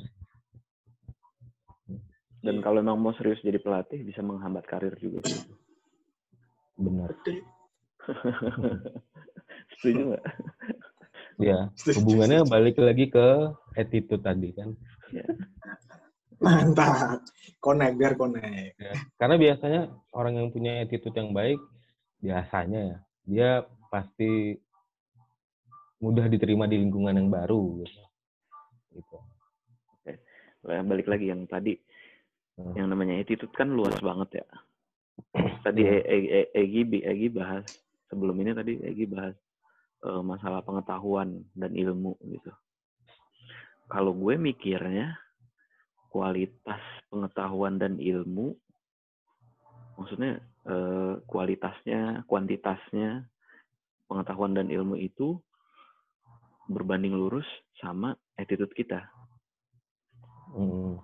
dan 2.42 2.62
kalau 2.62 2.78
memang 2.78 2.98
mau 3.02 3.14
serius 3.18 3.42
jadi 3.42 3.58
pelatih 3.58 4.06
bisa 4.06 4.22
menghambat 4.22 4.62
karir 4.70 4.94
juga 5.02 5.22
benar. 6.78 7.10
Setuju 9.78 10.14
nggak? 10.14 10.24
Ya 11.42 11.70
hubungannya 11.98 12.46
balik 12.46 12.78
lagi 12.78 13.10
ke 13.10 13.26
attitude 13.74 14.22
tadi 14.22 14.54
kan. 14.54 14.70
Ya. 15.10 15.26
Mantap. 16.38 17.26
Connect, 17.58 17.98
biar 17.98 18.14
connect. 18.14 18.78
Ya, 18.78 18.94
karena 19.18 19.34
biasanya 19.34 19.80
orang 20.14 20.38
yang 20.38 20.48
punya 20.54 20.86
attitude 20.86 21.18
yang 21.18 21.34
baik, 21.34 21.58
biasanya 22.22 22.80
ya, 22.80 22.98
dia 23.26 23.50
pasti 23.90 24.54
mudah 25.98 26.26
diterima 26.30 26.70
di 26.70 26.78
lingkungan 26.78 27.14
yang 27.14 27.28
baru. 27.30 27.82
Gitu. 27.82 28.02
gitu. 28.94 29.16
Oke. 29.98 30.12
Balik 30.62 31.06
lagi 31.10 31.26
yang 31.30 31.46
tadi, 31.46 31.74
hmm. 32.58 32.74
yang 32.78 32.88
namanya 32.90 33.18
attitude 33.18 33.52
kan 33.54 33.70
luas 33.70 33.96
banget 33.98 34.42
ya. 34.44 34.46
Tadi 35.66 35.82
hmm. 35.82 36.54
Egi, 36.54 36.82
Egi 37.02 37.28
bahas, 37.34 37.66
sebelum 38.06 38.38
ini 38.38 38.54
tadi 38.54 38.78
Egi 38.78 39.02
bahas 39.10 39.34
uh, 40.06 40.22
masalah 40.22 40.62
pengetahuan 40.62 41.42
dan 41.58 41.74
ilmu 41.74 42.14
gitu. 42.22 42.54
Kalau 43.90 44.14
gue 44.14 44.38
mikirnya, 44.38 45.18
kualitas 46.08 46.80
pengetahuan 47.12 47.76
dan 47.76 48.00
ilmu 48.00 48.56
maksudnya 49.98 50.40
eh, 50.68 51.14
kualitasnya 51.28 52.24
kuantitasnya 52.24 53.26
pengetahuan 54.08 54.56
dan 54.56 54.72
ilmu 54.72 54.96
itu 54.96 55.36
berbanding 56.68 57.16
lurus 57.16 57.46
sama 57.80 58.14
attitude 58.36 58.72
kita 58.76 59.02
hmm. 60.54 61.00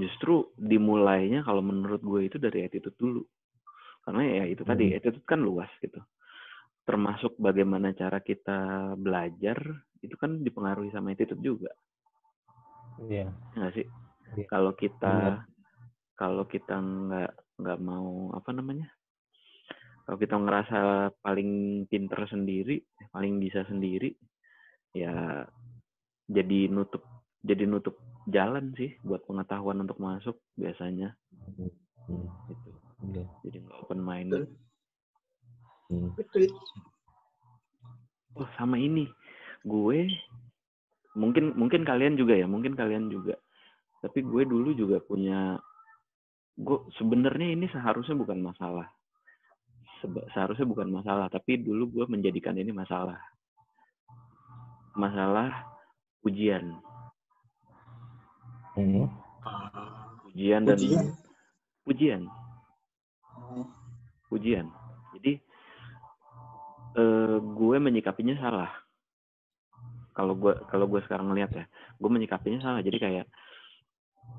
justru 0.00 0.50
dimulainya 0.56 1.44
kalau 1.44 1.60
menurut 1.60 2.02
gue 2.02 2.20
itu 2.26 2.36
dari 2.40 2.64
attitude 2.64 2.96
dulu 2.96 3.22
karena 4.02 4.22
ya 4.24 4.44
itu 4.50 4.62
hmm. 4.64 4.70
tadi 4.72 4.84
attitude 4.96 5.26
kan 5.28 5.40
luas 5.44 5.70
gitu 5.78 6.00
termasuk 6.86 7.34
bagaimana 7.38 7.92
cara 7.92 8.22
kita 8.22 8.94
belajar 8.98 9.58
itu 10.00 10.14
kan 10.16 10.40
dipengaruhi 10.40 10.90
sama 10.94 11.12
attitude 11.12 11.42
juga 11.42 11.70
Iya. 13.04 13.28
Enggak 13.56 13.72
sih? 13.76 13.86
Yeah. 14.36 14.48
Kalau 14.48 14.72
kita 14.72 15.14
yeah. 15.14 15.36
kalau 16.16 16.44
kita 16.48 16.76
nggak 16.80 17.32
nggak 17.60 17.80
mau 17.84 18.32
apa 18.32 18.50
namanya? 18.56 18.88
Kalau 20.06 20.18
kita 20.22 20.38
ngerasa 20.38 20.78
paling 21.18 21.50
pinter 21.90 22.20
sendiri, 22.30 22.78
paling 23.10 23.42
bisa 23.42 23.66
sendiri, 23.66 24.14
ya 24.96 25.44
jadi 26.26 26.72
nutup 26.72 27.04
jadi 27.44 27.68
nutup 27.68 28.00
jalan 28.26 28.74
sih 28.74 28.96
buat 29.06 29.22
pengetahuan 29.28 29.84
untuk 29.84 30.00
masuk 30.02 30.40
biasanya. 30.58 31.14
Hmm. 31.56 31.70
Gitu. 32.50 32.68
Yeah. 33.14 33.28
Jadi 33.46 33.56
nggak 33.62 33.78
open 33.86 34.00
minded. 34.02 34.50
Hmm. 35.86 36.10
Oh 38.36 38.48
sama 38.58 38.76
ini, 38.76 39.06
gue 39.64 40.10
mungkin 41.16 41.56
mungkin 41.56 41.82
kalian 41.88 42.20
juga 42.20 42.36
ya 42.36 42.44
mungkin 42.44 42.76
kalian 42.76 43.08
juga 43.08 43.40
tapi 44.04 44.20
gue 44.20 44.44
dulu 44.44 44.76
juga 44.76 45.00
punya 45.00 45.56
gue 46.60 46.78
sebenarnya 47.00 47.56
ini 47.56 47.66
seharusnya 47.72 48.12
bukan 48.20 48.44
masalah 48.44 48.86
seharusnya 50.36 50.68
bukan 50.68 50.92
masalah 50.92 51.32
tapi 51.32 51.56
dulu 51.56 51.88
gue 51.88 52.04
menjadikan 52.12 52.52
ini 52.60 52.68
masalah 52.68 53.16
masalah 54.96 55.52
ujian. 56.24 56.80
Hmm. 58.76 59.08
ujian 60.32 60.68
dan 60.68 60.76
ujian? 60.76 61.06
Ujian, 61.86 62.22
ujian. 64.28 64.66
jadi 65.16 65.32
uh, 66.98 67.38
gue 67.40 67.76
menyikapinya 67.78 68.36
salah. 68.36 68.68
Kalau 70.12 70.36
gue 70.36 70.52
kalau 70.68 70.88
gue 70.88 71.00
sekarang 71.06 71.30
ngeliat 71.30 71.52
ya 71.52 71.64
gue 71.96 72.10
menyikapinya 72.10 72.60
salah. 72.60 72.80
Jadi 72.84 72.98
kayak 73.00 73.26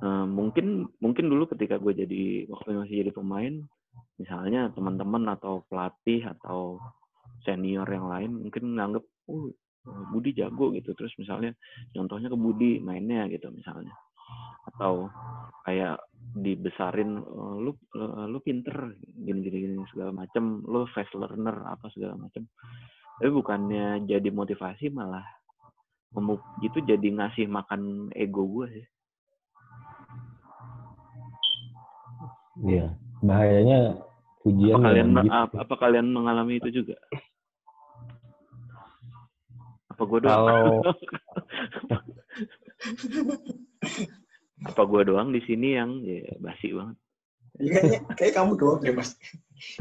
uh, 0.03 0.25
mungkin 0.27 0.85
mungkin 1.01 1.25
dulu 1.31 1.49
ketika 1.55 1.81
gue 1.81 1.93
jadi 1.97 2.45
waktu 2.51 2.77
masih 2.77 2.97
jadi 3.05 3.11
pemain 3.15 3.53
misalnya 4.17 4.69
teman-teman 4.73 5.33
atau 5.33 5.65
pelatih 5.69 6.25
atau 6.37 6.77
senior 7.45 7.85
yang 7.89 8.09
lain 8.09 8.31
mungkin 8.45 8.77
nganggep 8.77 9.05
oh 9.29 9.53
Budi 10.11 10.35
jago 10.35 10.73
gitu 10.75 10.91
terus 10.93 11.13
misalnya 11.17 11.55
contohnya 11.95 12.27
ke 12.27 12.37
Budi 12.37 12.71
mainnya 12.83 13.25
gitu 13.31 13.47
misalnya 13.51 13.93
atau 14.75 15.07
kayak 15.63 16.03
dibesarin 16.35 17.23
oh, 17.23 17.63
lu 17.63 17.71
lu 18.27 18.39
pinter 18.43 18.95
gini 19.01 19.39
gini 19.39 19.57
gini 19.63 19.83
segala 19.95 20.11
macam 20.11 20.59
lu 20.67 20.83
fast 20.91 21.15
learner 21.15 21.55
apa 21.63 21.87
segala 21.95 22.19
macam 22.19 22.43
tapi 23.17 23.29
bukannya 23.31 24.03
jadi 24.03 24.29
motivasi 24.29 24.91
malah 24.91 25.23
itu 26.63 26.79
jadi 26.81 27.07
ngasih 27.13 27.45
makan 27.51 28.09
ego 28.15 28.47
gue 28.47 28.67
sih. 28.73 28.85
Iya, 32.57 32.89
bahayanya 33.21 34.01
pujian. 34.41 34.81
Apa 34.81 34.85
kalian 34.89 35.07
gitu. 35.13 35.29
apa, 35.29 35.55
apa 35.61 35.75
kalian 35.77 36.07
mengalami 36.09 36.57
itu 36.57 36.81
juga? 36.81 36.97
Apa 39.97 40.05
gue 40.05 40.19
doang? 40.21 40.45
Kalau 40.45 40.61
apa 44.69 44.81
gue 44.85 45.01
doang 45.09 45.33
di 45.33 45.41
sini 45.41 45.73
yang 45.73 46.05
ya 46.05 46.37
basi 46.37 46.69
banget? 46.69 46.97
Iya, 47.57 47.81
kayaknya 47.81 47.99
kayak 48.13 48.33
kamu 48.37 48.53
doang 48.61 48.77
deh 48.85 48.93
mas. 48.93 49.17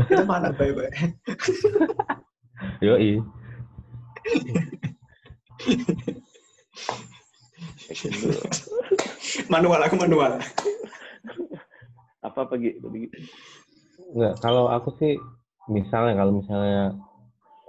Kita 0.09 0.25
mana 0.25 0.57
baik-baik. 0.57 1.21
Yoi. 2.81 3.21
Action 7.93 8.13
dulu. 8.17 8.41
manual 9.53 9.81
aku 9.85 10.01
manual. 10.01 10.41
Apa 12.25 12.49
apa 12.49 12.55
gitu? 12.57 12.89
Enggak, 14.17 14.35
kalau 14.41 14.73
aku 14.73 14.97
sih 14.97 15.21
misalnya 15.69 16.17
kalau 16.17 16.33
misalnya 16.41 16.97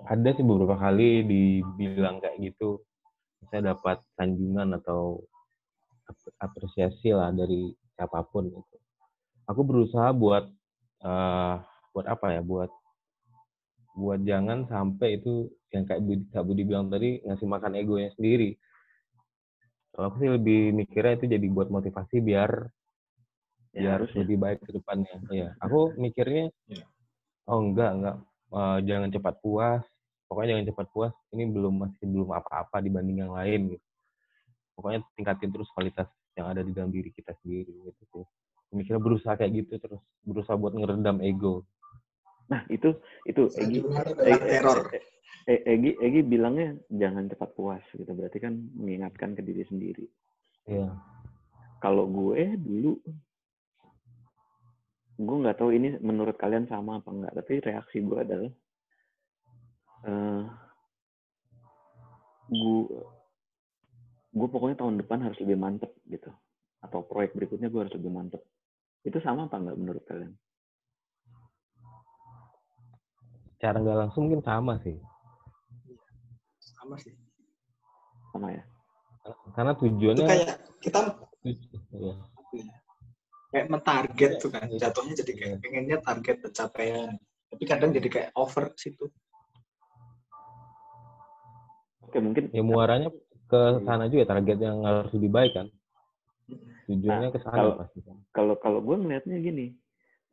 ada 0.08 0.30
sih 0.36 0.46
beberapa 0.46 0.76
kali 0.80 1.24
dibilang 1.28 2.18
kayak 2.24 2.38
gitu, 2.40 2.82
saya 3.52 3.74
dapat 3.76 3.98
sanjungan 4.18 4.70
atau 4.80 5.22
ap- 6.10 6.36
apresiasi 6.42 7.12
lah 7.12 7.30
dari 7.36 7.72
siapa 7.96 8.24
pun 8.32 8.48
gitu. 8.52 8.76
Aku 9.50 9.62
berusaha 9.68 10.10
buat 10.16 10.46
eh 11.04 11.56
buat 11.94 12.06
apa 12.08 12.28
ya? 12.36 12.42
Buat 12.44 12.72
buat 13.98 14.22
jangan 14.22 14.70
sampai 14.70 15.18
itu 15.18 15.50
yang 15.74 15.84
kayak 15.90 16.02
Budi, 16.06 16.24
Kak 16.30 16.44
Budi 16.46 16.62
bilang 16.64 16.88
tadi 16.88 17.20
ngasih 17.26 17.48
makan 17.50 17.74
egonya 17.82 18.10
sendiri. 18.14 18.54
Kalau 19.92 20.14
aku 20.14 20.18
sih 20.22 20.30
lebih 20.30 20.60
mikirnya 20.78 21.18
itu 21.18 21.26
jadi 21.26 21.48
buat 21.50 21.68
motivasi 21.74 22.22
biar 22.22 22.52
Ya, 23.74 23.82
biar 23.84 23.94
harusnya. 24.02 24.20
lebih 24.26 24.38
baik 24.42 24.60
ke 24.66 24.72
depannya. 24.74 25.16
Iya, 25.30 25.50
aku 25.62 25.98
mikirnya 26.02 26.50
Iya. 26.72 26.86
oh 27.52 27.60
enggak 27.62 27.92
enggak 27.98 28.18
Eh, 28.48 28.80
jangan 28.88 29.10
cepat 29.12 29.36
puas. 29.44 29.84
Pokoknya 30.28 30.56
jangan 30.56 30.66
cepat 30.76 30.88
puas. 30.92 31.14
Ini 31.32 31.44
belum 31.48 31.74
masih 31.88 32.06
belum 32.06 32.30
apa-apa 32.36 32.84
dibanding 32.84 33.24
yang 33.24 33.34
lain 33.34 33.76
gitu. 33.76 33.88
Pokoknya 34.78 35.00
tingkatin 35.16 35.50
terus 35.50 35.72
kualitas 35.74 36.06
yang 36.38 36.54
ada 36.54 36.62
di 36.62 36.70
dalam 36.76 36.94
diri 36.94 37.10
kita 37.10 37.34
sendiri 37.42 37.74
gitu 37.90 38.04
sih. 38.14 38.26
Mikirnya 38.76 39.02
berusaha 39.02 39.34
kayak 39.40 39.52
gitu 39.64 39.80
terus 39.80 40.04
berusaha 40.28 40.60
buat 40.60 40.76
ngeredam 40.76 41.24
ego. 41.24 41.64
Nah, 42.52 42.62
itu 42.68 42.94
itu 43.24 43.48
Egi 43.56 43.80
teror. 44.28 44.92
Egi 45.48 45.92
Egi 45.98 46.22
bilangnya 46.28 46.76
jangan 46.92 47.32
cepat 47.32 47.50
puas 47.56 47.84
gitu. 47.96 48.12
Berarti 48.12 48.38
kan 48.44 48.54
mengingatkan 48.76 49.34
ke 49.34 49.42
diri 49.42 49.64
sendiri. 49.66 50.06
Iya. 50.68 50.92
Kalau 51.80 52.06
gue 52.12 52.60
dulu 52.60 53.00
gue 55.18 55.38
nggak 55.42 55.58
tahu 55.58 55.74
ini 55.74 55.98
menurut 55.98 56.38
kalian 56.38 56.70
sama 56.70 57.02
apa 57.02 57.10
enggak, 57.10 57.34
tapi 57.42 57.54
reaksi 57.66 57.98
gue 58.06 58.20
adalah 58.22 58.52
eh 60.06 60.44
gue 62.48 62.80
gue 64.38 64.48
pokoknya 64.48 64.78
tahun 64.78 65.02
depan 65.02 65.20
harus 65.26 65.38
lebih 65.42 65.58
mantep 65.58 65.92
gitu 66.06 66.30
atau 66.86 67.02
proyek 67.02 67.34
berikutnya 67.34 67.74
gue 67.74 67.82
harus 67.82 67.96
lebih 67.98 68.12
mantep 68.14 68.42
itu 69.02 69.18
sama 69.24 69.50
apa 69.50 69.58
enggak 69.58 69.78
menurut 69.80 70.04
kalian 70.06 70.36
Cara 73.58 73.82
nggak 73.82 73.98
langsung 74.06 74.30
mungkin 74.30 74.46
sama 74.46 74.78
sih. 74.86 74.94
Sama 76.62 76.94
sih. 77.02 77.10
sama 78.30 78.54
ya 78.54 78.62
Karena 79.58 79.74
Itu 79.74 79.82
tujuannya 79.82 80.26
kayak 80.30 80.56
kita 80.78 81.00
Iya. 81.42 82.14
kayak 83.50 83.68
mentarget 83.74 84.32
tuh 84.38 84.54
kan. 84.54 84.70
Jatuhnya 84.70 85.14
jadi 85.18 85.32
kayak 85.34 85.50
Iya. 85.50 85.62
pengennya 85.66 85.98
target 86.06 86.38
pencapaian. 86.46 87.10
Tapi 87.50 87.64
kadang 87.66 87.92
jadi 87.98 88.08
kayak 88.14 88.30
over 88.38 88.70
situ. 88.78 89.10
Oke 92.18 92.26
mungkin 92.26 92.44
ya 92.50 92.66
muaranya 92.66 93.14
ke 93.46 93.62
sana 93.86 94.10
juga 94.10 94.34
target 94.34 94.58
yang 94.58 94.82
harus 94.82 95.14
lebih 95.14 95.30
baik 95.30 95.54
kan. 95.54 95.68
Tujuannya 96.90 97.30
ke 97.30 97.40
sana 97.46 97.78
pasti 97.78 98.00
kan. 98.02 98.18
kalau 98.34 98.58
kalau 98.58 98.82
gue 98.82 98.98
ngeliatnya 98.98 99.38
gini 99.38 99.78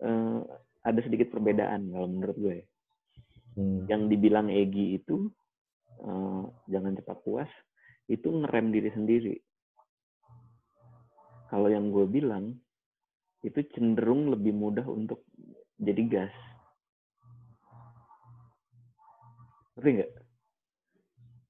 eh, 0.01 0.39
ada 0.81 1.01
sedikit 1.05 1.29
perbedaan 1.29 1.93
kalau 1.93 2.09
menurut 2.09 2.37
gue 2.41 2.59
Hmm. 3.55 3.87
yang 3.87 4.11
dibilang 4.11 4.51
Egi 4.51 4.99
itu 4.99 5.31
eh, 6.03 6.43
jangan 6.67 6.99
cepat 6.99 7.23
puas 7.23 7.51
itu 8.11 8.27
ngerem 8.27 8.75
diri 8.75 8.91
sendiri 8.91 9.37
kalau 11.47 11.71
yang 11.71 11.95
gue 11.95 12.03
bilang 12.11 12.59
itu 13.47 13.63
cenderung 13.79 14.35
lebih 14.35 14.51
mudah 14.51 14.83
untuk 14.91 15.23
jadi 15.79 16.03
gas 16.11 16.35
ngerti 19.79 19.91
nggak 20.03 20.13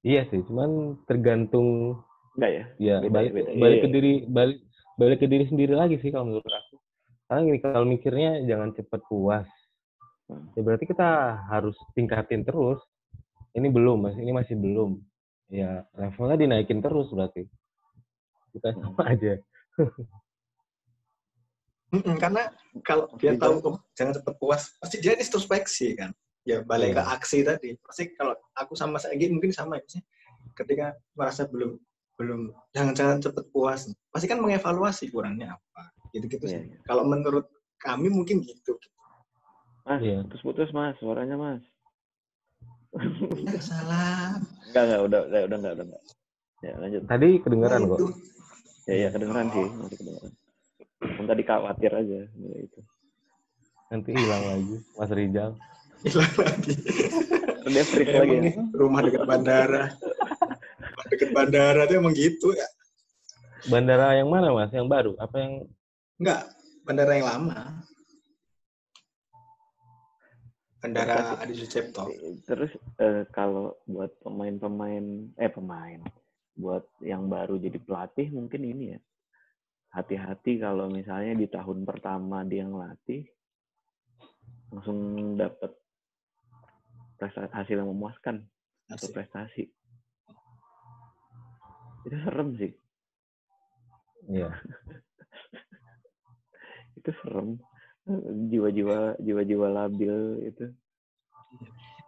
Iya 0.05 0.21
sih, 0.29 0.45
cuman 0.45 1.01
tergantung 1.09 1.97
nggak 2.37 2.51
ya 2.51 2.65
ya 2.77 2.95
Beda, 3.01 3.09
balik 3.15 3.31
beda. 3.33 3.49
balik 3.57 3.73
Iya, 3.73 3.81
ke 3.81 3.87
iya. 3.89 3.95
diri 3.95 4.13
balik 4.29 4.57
balik 4.95 5.17
ke 5.17 5.27
diri 5.27 5.45
sendiri 5.49 5.73
lagi 5.73 5.95
sih 5.97 6.13
kalau 6.13 6.29
menurut 6.29 6.45
aku. 6.45 6.75
Karena 7.25 7.41
gini 7.41 7.59
kalau 7.59 7.85
mikirnya 7.89 8.31
jangan 8.45 8.69
cepat 8.77 9.01
puas. 9.09 9.47
Hmm. 10.29 10.45
Ya 10.53 10.61
berarti 10.61 10.85
kita 10.85 11.09
harus 11.49 11.73
tingkatin 11.97 12.45
terus. 12.45 12.77
Ini 13.55 13.65
belum, 13.71 14.05
Mas. 14.05 14.13
Ini 14.13 14.29
masih 14.29 14.53
belum. 14.59 14.99
Ya 15.49 15.87
levelnya 15.95 16.37
dinaikin 16.37 16.85
terus 16.85 17.09
berarti. 17.09 17.49
Kita 18.53 18.77
Hmm. 18.77 18.93
sama 18.93 19.03
aja. 19.09 19.33
Karena 22.19 22.43
kalau 22.83 23.07
dia 23.15 23.33
tahu 23.39 23.79
jangan 23.95 24.13
cepat 24.19 24.35
puas, 24.35 24.69
pasti 24.77 24.99
dia 24.99 25.15
introspeksi 25.15 25.95
kan. 25.95 26.11
Ya 26.45 26.61
balik 26.61 26.93
ke 26.93 27.01
Iya. 27.01 27.09
aksi 27.11 27.37
tadi. 27.41 27.69
Pasti 27.81 28.13
kalau 28.13 28.37
aku 28.53 28.77
sama 28.77 29.01
Sagi 29.01 29.27
mungkin 29.27 29.49
sama 29.49 29.81
ya. 29.81 29.99
Ketika 30.53 30.93
merasa 31.17 31.49
belum 31.49 31.75
belum 32.15 32.53
jangan 32.71 32.93
jangan 32.95 33.17
cepat 33.19 33.45
puas, 33.51 33.89
pasti 34.13 34.29
kan 34.29 34.39
mengevaluasi 34.39 35.09
kurangnya 35.09 35.57
apa. 35.57 35.89
Gitu-gitu 36.13 36.45
Iya, 36.47 36.53
sih. 36.53 36.61
iya. 36.69 36.77
Kalau 36.85 37.03
menurut 37.03 37.49
kami 37.75 38.07
mungkin 38.07 38.39
gitu. 38.39 38.77
mas 39.83 40.01
Iya. 40.01 40.21
putus-putus 40.25 40.69
mas 40.71 40.97
suaranya 40.97 41.35
mas 41.35 41.61
Ya, 43.35 43.59
salah. 43.69 44.39
Enggak, 44.71 44.83
enggak, 44.87 45.01
udah, 45.03 45.21
udah, 45.27 45.41
udah, 45.43 45.57
enggak, 45.59 45.73
udah, 45.75 45.85
enggak. 45.85 46.03
Ya, 46.63 46.73
lanjut. 46.79 47.01
Tadi 47.05 47.29
kedengeran 47.43 47.81
Nah, 47.83 47.89
kok. 47.91 47.99
Ya, 48.87 48.95
ya, 48.95 49.09
kedengeran 49.11 49.45
sih, 49.51 49.65
masih 49.75 49.97
kedengeran. 49.99 50.31
Yang 51.03 51.27
tadi 51.27 51.43
khawatir 51.43 51.91
aja, 51.91 52.19
ya, 52.23 52.55
itu. 52.55 52.79
Nanti 53.91 54.11
hilang 54.15 54.43
lagi, 54.47 54.75
Mas 54.95 55.11
Rijal. 55.11 55.51
Hilang 56.05 56.35
lagi. 56.37 56.75
Dia 57.65 57.83
freeze 57.83 58.13
lagi 58.13 58.37
ya. 58.37 58.53
rumah 58.77 59.01
dekat 59.01 59.25
bandara. 59.25 59.89
rumah 60.77 61.05
dekat 61.09 61.29
bandara 61.33 61.81
tuh 61.89 61.97
emang 61.97 62.13
gitu 62.13 62.53
ya. 62.53 62.67
Bandara 63.65 64.13
yang 64.13 64.29
mana, 64.29 64.53
Mas? 64.53 64.69
Yang 64.69 64.85
baru? 64.85 65.11
Apa 65.17 65.35
yang 65.41 65.53
Enggak, 66.21 66.41
bandara 66.85 67.11
yang 67.17 67.27
lama. 67.27 67.59
Bandara 70.85 71.41
Adi 71.41 71.57
Sucipto. 71.57 72.05
Terus 72.45 72.71
eh, 73.01 73.25
kalau 73.33 73.73
buat 73.89 74.13
pemain-pemain, 74.21 75.33
eh 75.41 75.49
pemain, 75.49 76.05
buat 76.53 76.85
yang 77.01 77.25
baru 77.25 77.57
jadi 77.57 77.81
pelatih 77.81 78.29
mungkin 78.29 78.61
ini 78.61 78.85
ya. 78.93 78.99
Hati-hati 79.97 80.61
kalau 80.61 80.85
misalnya 80.93 81.33
di 81.33 81.49
tahun 81.49 81.89
pertama 81.89 82.45
dia 82.45 82.69
ngelatih, 82.69 83.25
langsung 84.69 85.33
dapat 85.33 85.73
prestasi 87.17 87.51
hasil 87.51 87.75
yang 87.79 87.89
memuaskan 87.91 88.43
atau 88.91 89.07
prestasi. 89.11 89.67
Itu 92.05 92.15
serem 92.21 92.49
sih. 92.59 92.71
Iya. 94.29 94.49
itu 97.05 97.09
serem 97.21 97.61
jiwa-jiwa 98.49 99.21
jiwa-jiwa 99.21 99.67
labil 99.69 100.41
itu 100.45 100.73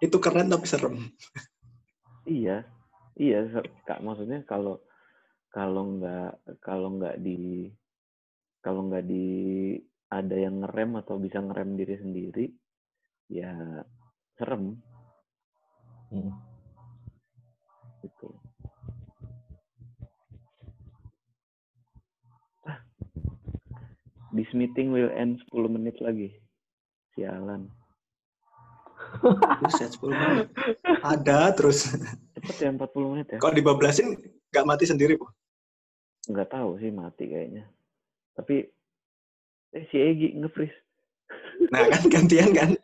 Itu 0.02 0.18
keren 0.22 0.50
tapi 0.50 0.66
serem. 0.70 1.10
iya 2.26 2.66
iya 3.18 3.46
ser- 3.50 3.74
kak 3.86 4.02
maksudnya 4.02 4.42
kalau 4.46 4.82
kalau 5.54 5.98
nggak 5.98 6.34
kalau 6.62 6.98
nggak 6.98 7.18
di 7.22 7.70
kalau 8.62 8.90
nggak 8.90 9.06
di 9.10 9.26
ada 10.10 10.36
yang 10.38 10.62
ngerem 10.66 10.98
atau 11.02 11.18
bisa 11.18 11.42
ngerem 11.42 11.78
diri 11.78 11.96
sendiri 11.98 12.46
ya 13.32 13.54
serem 14.38 14.78
Mm. 16.08 16.32
gitu 18.00 18.32
this 24.32 24.48
meeting 24.54 24.92
will 24.92 25.10
end 25.12 25.42
10 25.52 25.68
menit 25.72 25.96
lagi 26.00 26.36
sialan 27.16 27.68
Buset, 29.64 29.94
10 29.94 30.12
menit. 30.12 30.48
Ada 31.00 31.56
terus. 31.56 31.96
cepet 32.36 32.56
ya 32.60 32.70
40 32.70 33.12
menit 33.14 33.26
ya 33.32 33.40
Kalau 33.40 33.56
dibablasin 33.56 34.20
nggak 34.52 34.68
mati 34.68 34.84
sendiri, 34.84 35.16
Bu. 35.16 35.26
nggak 36.28 36.52
tahu 36.52 36.76
sih 36.78 36.92
mati 36.92 37.24
kayaknya 37.26 37.66
tapi 38.36 38.68
eh 39.72 39.84
si 39.90 39.96
Egi 39.98 40.36
nge-freeze 40.36 40.76
Nah, 41.68 41.84
kan 41.90 42.04
gantian 42.08 42.54
kan. 42.54 42.70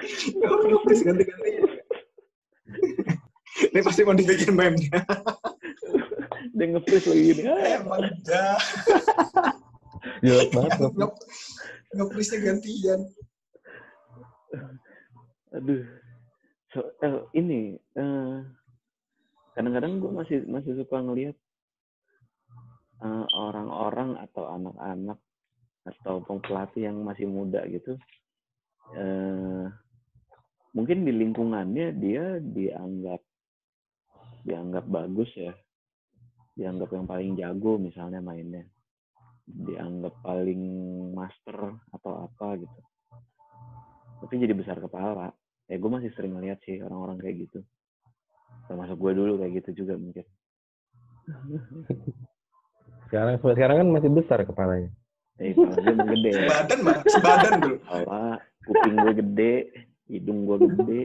Terus 0.00 1.02
ganti-gantian. 1.04 1.68
Ini 3.70 3.80
pasti 3.84 4.00
mau 4.06 4.16
dibikin 4.16 4.52
meme-nya. 4.56 5.00
dia 6.56 6.66
nge-freeze 6.66 7.06
lagi 7.08 7.22
gini 7.32 7.42
ah, 7.46 7.60
Emang 7.80 8.04
dah. 8.24 8.58
Jelek 10.24 10.48
banget. 10.52 10.72
Nge- 10.80 10.94
Nge- 10.96 11.18
Nge-freeze-nya 11.96 12.38
gantian. 12.44 13.00
aduh 15.50 15.82
so, 16.70 16.78
eh, 17.02 17.26
ini 17.34 17.74
eh, 17.98 18.38
kadang-kadang 19.58 19.98
gue 19.98 20.10
masih 20.14 20.38
masih 20.46 20.78
suka 20.78 21.02
ngelihat 21.02 21.34
uh, 23.02 23.26
orang-orang 23.34 24.14
atau 24.20 24.46
anak-anak 24.46 25.18
atau 25.88 26.22
pelatih 26.44 26.86
yang 26.86 27.02
masih 27.02 27.26
muda 27.26 27.64
gitu 27.66 27.96
uh, 28.94 29.66
mungkin 30.70 31.02
di 31.02 31.12
lingkungannya 31.14 31.94
dia 31.98 32.38
dianggap 32.38 33.20
dianggap 34.44 34.84
bagus 34.88 35.30
ya. 35.36 35.52
Dianggap 36.56 36.92
yang 36.92 37.06
paling 37.08 37.30
jago 37.38 37.78
misalnya 37.80 38.20
mainnya. 38.20 38.64
Dianggap 39.46 40.14
paling 40.22 40.62
master 41.14 41.80
atau 41.94 42.12
apa 42.28 42.60
gitu. 42.60 42.80
Tapi 44.20 44.32
jadi 44.36 44.54
besar 44.54 44.76
kepala. 44.78 45.32
Ya 45.70 45.78
gue 45.78 45.90
masih 45.90 46.10
sering 46.18 46.36
ngeliat 46.36 46.58
sih 46.66 46.82
orang-orang 46.82 47.16
kayak 47.22 47.48
gitu. 47.48 47.62
Termasuk 48.66 48.98
gue 48.98 49.12
dulu 49.14 49.32
kayak 49.40 49.62
gitu 49.62 49.84
juga 49.84 49.94
mungkin. 49.96 50.26
Sekarang 53.10 53.42
sekarang 53.42 53.76
kan 53.82 53.88
masih 53.90 54.10
besar 54.14 54.38
kepalanya. 54.46 54.90
Eh 55.42 55.50
kepala 55.50 55.82
gue 55.82 56.06
gede. 56.14 56.30
Sebadan 56.46 56.78
mah 56.86 56.96
sebadan 57.10 57.52
dulu. 57.58 57.76
Kepala 57.82 58.38
kuping 58.70 58.94
gue 58.94 59.14
gede 59.18 59.54
hidung 60.10 60.44
gue 60.44 60.56
gede 60.66 61.02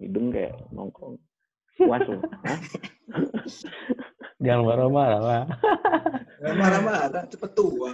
hidung 0.00 0.32
kayak 0.32 0.56
nongkrong. 0.72 1.20
Puas 1.76 2.04
loh 2.08 2.20
jangan 4.40 4.62
marah-marah 4.64 5.20
lah 5.20 5.42
Nggak 6.40 6.56
marah-marah 6.56 7.24
cepet 7.28 7.52
tua. 7.52 7.92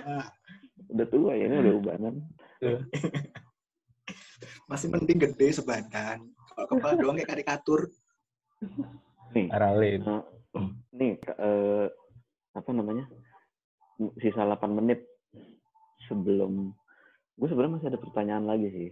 Udah 0.86 1.06
tua 1.10 1.34
ya 1.34 1.50
ini 1.50 1.56
udah 1.66 1.74
ubanan. 1.82 2.14
Masih 4.70 4.86
penting 4.94 5.18
gede 5.18 5.50
sebadan. 5.50 6.22
Kalau 6.54 6.66
kepala 6.70 6.94
doang 6.94 7.18
kayak 7.18 7.30
karikatur. 7.34 7.90
Nih. 9.34 9.50
Aralin. 9.50 9.98
Eh, 10.06 10.24
nih 10.94 11.12
eh, 11.18 11.86
apa 12.54 12.70
namanya? 12.70 13.10
Sisa 14.22 14.46
8 14.46 14.78
menit 14.78 15.02
sebelum 16.06 16.70
gue 17.36 17.48
sebenarnya 17.50 17.74
masih 17.82 17.88
ada 17.90 18.00
pertanyaan 18.00 18.46
lagi 18.46 18.68
sih 18.70 18.88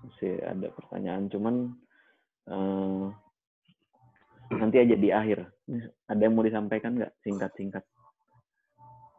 masih 0.00 0.40
ada 0.44 0.68
pertanyaan 0.72 1.28
cuman 1.28 1.54
eh, 2.48 3.04
nanti 4.56 4.76
aja 4.80 4.96
di 4.96 5.08
akhir. 5.12 5.46
Ada 6.10 6.20
yang 6.26 6.34
mau 6.34 6.46
disampaikan 6.46 6.98
nggak? 6.98 7.12
Singkat 7.22 7.52
singkat 7.54 7.84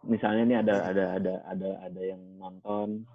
misalnya 0.06 0.44
nih 0.50 0.58
ada 0.66 0.76
ada 0.90 1.06
ada 1.18 1.34
ada 1.46 1.70
ada 1.86 2.02
yang 2.02 2.22
nonton 2.42 3.06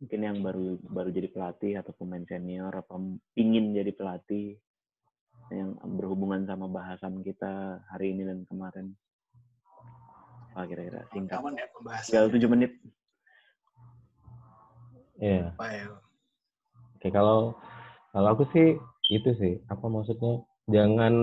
mungkin 0.00 0.20
yang 0.24 0.40
baru 0.40 0.80
baru 0.88 1.12
jadi 1.12 1.28
pelatih 1.28 1.76
atau 1.76 1.92
pemain 1.92 2.24
senior 2.24 2.72
apa 2.72 2.96
pingin 3.36 3.76
jadi 3.76 3.92
pelatih 3.92 4.56
yang 5.52 5.76
berhubungan 5.98 6.46
sama 6.48 6.70
bahasan 6.70 7.26
kita 7.26 7.82
hari 7.90 8.14
ini 8.14 8.22
dan 8.22 8.46
kemarin. 8.46 8.94
Apa 10.54 10.62
kira-kira? 10.70 11.02
Singkat. 11.10 11.42
Ya 11.42 11.66
pembahasan 11.74 12.06
tinggal 12.06 12.26
tujuh 12.30 12.50
menit. 12.50 12.72
Iya. 15.20 15.52
apa 15.52 15.66
ya 15.68 15.84
Oke, 17.00 17.08
kalau 17.16 17.56
kalau 18.12 18.28
aku 18.36 18.44
sih 18.52 18.76
itu 19.08 19.32
sih, 19.40 19.56
apa 19.72 19.88
maksudnya? 19.88 20.44
Jangan 20.68 21.16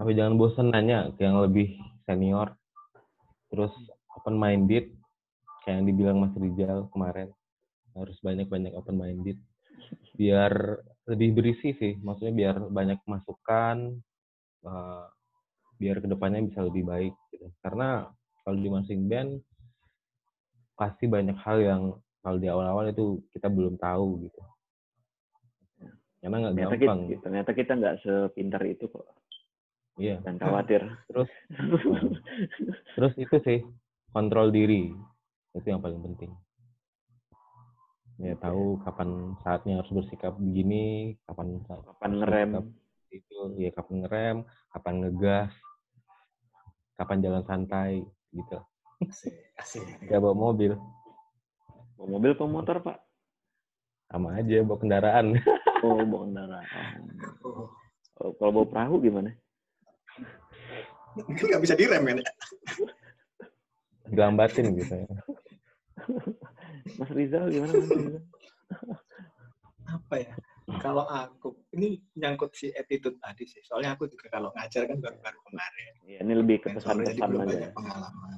apa 0.00 0.10
jangan 0.16 0.40
bosan 0.40 0.72
nanya 0.72 1.12
ke 1.12 1.28
yang 1.28 1.44
lebih 1.44 1.76
senior. 2.08 2.56
Terus 3.52 3.68
open 4.16 4.40
minded 4.40 4.96
kayak 5.60 5.76
yang 5.76 5.84
dibilang 5.92 6.24
Mas 6.24 6.32
Rizal 6.40 6.88
kemarin. 6.88 7.28
Harus 7.92 8.16
banyak-banyak 8.24 8.72
open 8.80 8.96
minded 8.96 9.36
biar 10.16 10.80
lebih 11.04 11.36
berisi 11.36 11.76
sih. 11.76 12.00
Maksudnya 12.00 12.32
biar 12.32 12.56
banyak 12.72 12.96
masukan 13.04 13.92
eh, 14.64 15.04
biar 15.76 16.00
ke 16.00 16.08
depannya 16.08 16.48
bisa 16.48 16.64
lebih 16.64 16.88
baik 16.88 17.12
gitu. 17.28 17.44
Karena 17.60 18.08
kalau 18.40 18.56
di 18.56 18.72
masing 18.72 19.04
band 19.04 19.36
pasti 20.80 21.04
banyak 21.04 21.36
hal 21.44 21.60
yang 21.60 21.82
kalau 22.20 22.36
di 22.36 22.48
awal-awal 22.52 22.92
itu 22.92 23.24
kita 23.32 23.48
belum 23.48 23.80
tahu 23.80 24.28
gitu. 24.28 24.40
Karena 26.20 26.36
nggak 26.36 26.52
ternyata 26.52 26.76
kita, 26.76 26.84
gampang. 26.92 27.00
ternyata 27.24 27.50
kita 27.56 27.72
nggak 27.80 27.96
sepintar 28.04 28.62
itu 28.68 28.84
kok 28.92 29.08
Iya. 29.96 30.20
dan 30.24 30.36
khawatir 30.36 30.84
Terus 31.08 31.30
terus 32.96 33.14
itu 33.16 33.36
sih 33.40 33.58
kontrol 34.12 34.52
diri 34.52 34.92
itu 35.56 35.66
yang 35.66 35.80
paling 35.80 35.98
penting. 36.04 36.30
Ya 38.20 38.36
tahu 38.36 38.76
kapan 38.84 39.32
saatnya 39.40 39.80
harus 39.80 39.90
bersikap 39.96 40.36
begini, 40.36 41.16
kapan 41.24 41.56
saat 41.64 41.80
kapan 41.88 42.12
ngerem 42.20 42.50
itu, 43.10 43.38
ya 43.58 43.72
kapan 43.72 43.96
ngerem, 44.04 44.36
kapan 44.70 44.94
ngegas, 45.02 45.52
kapan 47.00 47.18
jalan 47.24 47.42
santai 47.48 48.04
gitu. 48.30 48.60
asik 49.08 49.34
asik 49.56 49.82
Gak 50.06 50.20
bawa 50.20 50.36
mobil, 50.36 50.76
bawa 52.00 52.16
mobil 52.16 52.32
atau 52.32 52.48
motor 52.48 52.80
pak? 52.80 52.96
Sama 54.08 54.40
aja 54.40 54.64
bawa 54.64 54.78
kendaraan. 54.80 55.26
oh 55.84 56.00
bawa 56.00 56.22
kendaraan. 56.24 57.00
Oh. 57.44 57.68
oh, 58.24 58.32
kalau 58.40 58.52
bawa 58.56 58.66
perahu 58.72 59.04
gimana? 59.04 59.36
Mungkin 61.12 61.44
nggak 61.44 61.60
bisa 61.60 61.76
direm 61.76 62.08
kan 62.08 62.24
ya 62.24 62.32
Dilambatin 64.08 64.80
gitu. 64.80 64.94
Ya. 64.96 65.06
Mas 66.96 67.10
Rizal 67.12 67.52
gimana 67.52 67.72
Mas 67.76 67.92
Rizal? 67.92 68.24
Apa 69.92 70.14
ya? 70.24 70.32
Kalau 70.80 71.04
aku 71.04 71.60
ini 71.76 72.00
nyangkut 72.16 72.56
si 72.56 72.72
attitude 72.72 73.20
tadi 73.20 73.44
sih. 73.44 73.60
Soalnya 73.60 73.92
aku 73.92 74.08
juga 74.08 74.32
kalau 74.32 74.48
ngajar 74.56 74.88
kan 74.88 75.04
baru-baru 75.04 75.38
kemarin. 75.52 75.92
Ya, 76.08 76.18
ini 76.24 76.32
lebih 76.32 76.64
ke 76.64 76.72
pesan-pesan 76.72 77.28
aja. 77.28 77.44
banyak 77.44 77.72
pengalaman 77.76 78.29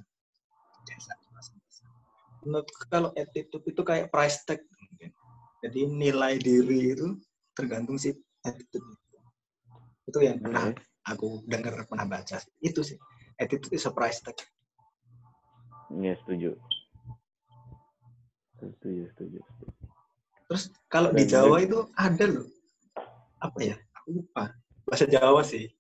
menurutku 2.43 2.87
kalau 2.91 3.11
attitude 3.15 3.65
itu 3.67 3.83
kayak 3.83 4.11
price 4.11 4.43
tag. 4.43 4.61
Jadi 5.63 5.87
nilai 5.87 6.43
diri 6.43 6.91
itu 6.95 7.15
tergantung 7.55 7.95
si 7.97 8.11
attitude. 8.43 8.83
Itu 10.07 10.19
yang 10.19 10.43
pernah 10.43 10.75
aku 11.07 11.47
dengar 11.47 11.87
pernah 11.87 12.07
baca 12.07 12.43
itu 12.59 12.81
sih. 12.83 12.99
Attitude 13.39 13.75
is 13.79 13.87
a 13.87 13.93
price 13.95 14.19
tag. 14.21 14.35
Iya 15.93 16.19
setuju. 16.23 16.51
Setuju 18.59 19.03
setuju 19.11 19.39
setuju. 19.43 19.71
terus 20.47 20.69
kalau 20.93 21.09
di 21.17 21.25
Dan- 21.25 21.33
Jawa 21.49 21.57
itu 21.65 21.79
ada 21.97 22.25
loh. 22.29 22.47
Apa 23.41 23.59
ya? 23.65 23.77
Aku 24.03 24.21
lupa. 24.21 24.53
Bahasa 24.85 25.09
Jawa 25.09 25.41
sih. 25.41 25.73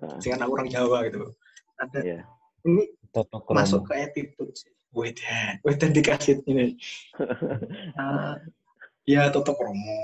Ah, 0.00 0.16
kan 0.18 0.40
aku 0.40 0.52
orang 0.56 0.70
Jawa 0.72 1.04
gitu. 1.06 1.30
Ada. 1.78 1.98
Iya. 2.02 2.20
ini 2.64 2.88
Toto 3.12 3.44
masuk 3.52 3.84
ke 3.86 3.94
attitude 4.00 4.54
sih 4.56 4.73
Wedan, 4.94 5.58
Wedan 5.66 5.90
dikasih 5.90 6.40
ini. 6.46 6.78
Ah, 7.98 8.38
ya 9.04 9.28
Toto 9.34 9.52
Kromo. 9.58 10.00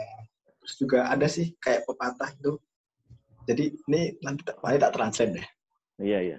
Terus 0.60 0.74
juga 0.76 0.98
ada 1.08 1.26
sih 1.30 1.54
kayak 1.62 1.86
pepatah 1.86 2.30
itu. 2.34 2.58
Jadi 3.48 3.74
ini 3.88 4.14
nanti 4.20 4.44
tak, 4.44 4.60
nanti 4.60 4.78
tak 4.78 4.92
translate 4.94 5.32
deh. 5.40 5.46
iya 6.00 6.20
iya 6.20 6.38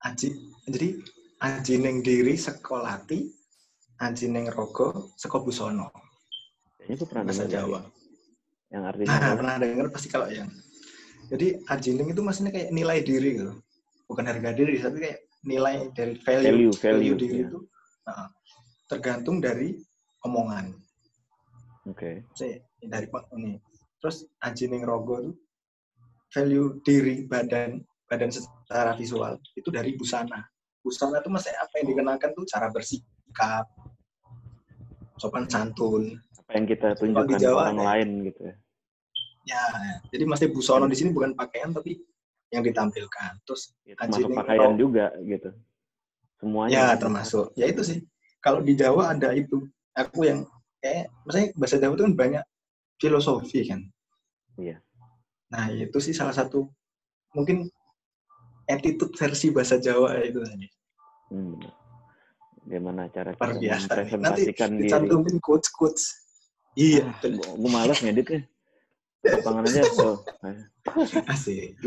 Aji, 0.00 0.32
jadi 0.64 0.96
aji 1.44 1.74
neng 1.76 2.00
diri 2.00 2.32
sekolati, 2.36 3.28
aji 4.00 4.26
neng 4.32 4.48
rogo 4.48 5.12
sekobusono. 5.20 5.92
kayaknya 6.80 6.96
tuh 7.04 7.06
pernah 7.08 7.24
Bahasa 7.28 7.44
Jawa. 7.44 7.80
yang 8.72 8.84
artinya 8.88 9.12
Nah, 9.12 9.32
pernah 9.36 9.54
dengar 9.60 9.86
pasti 9.92 10.08
kalau 10.08 10.32
yang. 10.32 10.48
Jadi 11.28 11.60
aji 11.68 11.90
neng 12.00 12.08
itu 12.16 12.22
maksudnya 12.24 12.52
kayak 12.52 12.72
nilai 12.72 13.04
diri 13.04 13.30
gitu. 13.44 13.52
Bukan 14.08 14.24
harga 14.24 14.50
diri, 14.56 14.80
tapi 14.80 14.98
kayak 15.04 15.18
nilai 15.44 15.92
dari 15.92 16.16
value. 16.16 16.72
value 16.72 16.72
value, 16.80 17.16
diri 17.16 17.36
iya. 17.44 17.48
itu 17.48 17.58
tergantung 18.86 19.38
dari 19.38 19.78
omongan. 20.26 20.74
oke 21.88 22.24
Saya 22.36 22.60
dari 22.82 23.06
Pak 23.08 23.30
ini. 23.38 23.56
Terus 24.00 24.24
anjing 24.40 24.80
rogo 24.82 25.20
itu 25.20 25.32
value 26.30 26.78
diri 26.86 27.26
badan 27.26 27.82
badan 28.06 28.30
secara 28.30 28.94
visual 28.96 29.38
itu 29.54 29.68
dari 29.70 29.94
busana. 29.94 30.42
Busana 30.80 31.20
itu 31.20 31.28
masih 31.28 31.52
apa 31.60 31.74
yang 31.82 31.86
dikenakan 31.92 32.30
tuh 32.32 32.44
cara 32.48 32.72
bersikap, 32.72 33.68
sopan 35.20 35.44
santun. 35.46 36.16
apa 36.40 36.50
yang 36.56 36.66
kita 36.66 36.88
di 36.96 36.98
tunjukkan 36.98 37.36
ke 37.36 37.42
Jawa 37.44 37.60
orang 37.68 37.78
ada. 37.78 37.86
lain 37.94 38.10
gitu 38.26 38.42
ya 38.50 38.54
Ya, 39.48 39.64
jadi 40.12 40.24
masih 40.28 40.52
busono 40.52 40.84
di 40.86 40.94
sini 40.94 41.10
bukan 41.16 41.32
pakaian 41.32 41.72
tapi 41.72 41.96
yang 42.52 42.60
ditampilkan. 42.60 43.40
Terus 43.48 43.72
itu 43.88 43.96
Anjing 43.98 44.26
masuk 44.26 44.30
ini 44.30 44.36
pakaian 44.36 44.72
rok. 44.74 44.78
juga 44.78 45.06
gitu 45.24 45.50
semuanya 46.40 46.72
ya 46.72 46.96
termasuk 46.96 47.52
ya 47.54 47.68
itu 47.68 47.84
sih. 47.84 48.00
Kalau 48.40 48.64
di 48.64 48.72
Jawa 48.72 49.12
ada 49.12 49.36
itu. 49.36 49.68
Aku 49.92 50.24
yang 50.24 50.48
kayak 50.80 51.12
maksudnya 51.28 51.52
bahasa 51.60 51.76
Jawa 51.76 51.92
itu 51.92 52.04
kan 52.08 52.16
banyak 52.16 52.44
filosofi 52.96 53.60
kan. 53.68 53.84
Iya. 54.56 54.80
Nah, 55.50 55.66
itu 55.74 55.98
sih 56.00 56.14
salah 56.16 56.32
satu 56.32 56.70
mungkin 57.36 57.68
attitude 58.70 59.12
versi 59.18 59.50
bahasa 59.52 59.76
Jawa 59.76 60.16
itu 60.24 60.40
tadi. 60.40 60.68
Hmm. 61.34 61.58
Gimana 62.64 63.10
cara 63.10 63.34
kita 63.34 63.58
nih. 63.58 63.74
Nanti 64.16 64.42
dicantumin 64.54 65.42
quotes-quotes. 65.42 66.22
Iya, 66.78 67.02
Ah, 67.02 67.18
gua 67.58 67.82
males 67.82 67.98
ngeditnya. 67.98 68.46
Lapangan 69.26 69.66
aja 69.66 69.82
tuh. 69.90 70.22
Asik. 71.34 71.74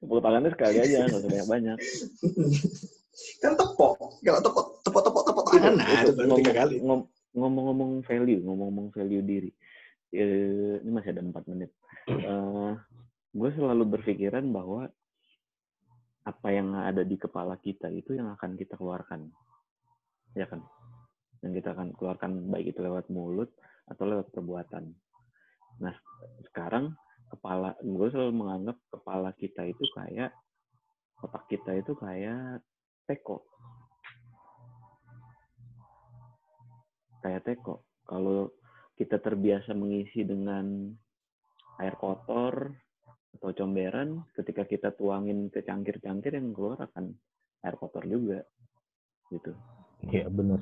Tepuk 0.00 0.18
tangannya 0.24 0.50
sekali 0.56 0.76
aja, 0.80 1.06
nggak 1.06 1.20
usah 1.20 1.30
banyak-banyak. 1.30 1.78
kan 3.44 3.52
tepok. 3.52 3.94
Kalau 4.24 4.40
tepok, 4.40 4.66
tepok, 4.80 5.02
tepok, 5.04 5.22
tepok 5.28 5.44
tangan, 5.52 5.72
nah, 5.76 6.00
itu 6.00 6.12
baru 6.16 6.30
tiga 6.40 6.52
kali. 6.56 6.74
ngom- 6.80 7.08
ngomong-ngomong 7.36 7.90
value, 8.08 8.40
ngomong-ngomong 8.40 8.86
value 8.96 9.24
diri. 9.24 9.50
Eh, 10.10 10.80
ini 10.80 10.90
masih 10.90 11.12
ada 11.12 11.22
empat 11.22 11.44
menit. 11.52 11.70
Eh, 12.08 12.72
gue 13.30 13.50
selalu 13.54 13.84
berpikiran 14.00 14.42
bahwa 14.48 14.88
apa 16.24 16.48
yang 16.48 16.72
ada 16.76 17.04
di 17.04 17.16
kepala 17.20 17.60
kita 17.60 17.88
itu 17.92 18.16
yang 18.16 18.32
akan 18.32 18.56
kita 18.56 18.80
keluarkan, 18.80 19.28
ya 20.32 20.48
kan? 20.48 20.64
Yang 21.44 21.60
kita 21.60 21.68
akan 21.76 21.88
keluarkan 21.96 22.30
baik 22.48 22.76
itu 22.76 22.80
lewat 22.80 23.08
mulut 23.12 23.52
atau 23.88 24.04
lewat 24.04 24.32
perbuatan. 24.32 24.92
Nah, 25.80 25.94
sekarang 26.50 26.92
kepala 27.30 27.78
gue 27.78 28.06
selalu 28.10 28.32
menganggap 28.34 28.76
kepala 28.90 29.30
kita 29.38 29.62
itu 29.64 29.84
kayak 29.94 30.34
otak 31.22 31.46
kita 31.46 31.78
itu 31.78 31.94
kayak 31.94 32.58
teko 33.06 33.46
kayak 37.20 37.44
teko. 37.44 37.84
Kalau 38.08 38.50
kita 38.96 39.20
terbiasa 39.20 39.76
mengisi 39.76 40.24
dengan 40.24 40.90
air 41.80 41.94
kotor 41.96 42.72
atau 43.38 43.54
comberan, 43.54 44.26
ketika 44.34 44.66
kita 44.66 44.88
tuangin 44.96 45.48
ke 45.48 45.62
cangkir-cangkir 45.62 46.34
yang 46.34 46.52
keluar 46.52 46.80
akan 46.80 47.14
air 47.64 47.76
kotor 47.78 48.04
juga. 48.08 48.42
Gitu. 49.30 49.54
Iya 50.10 50.26
bener. 50.26 50.60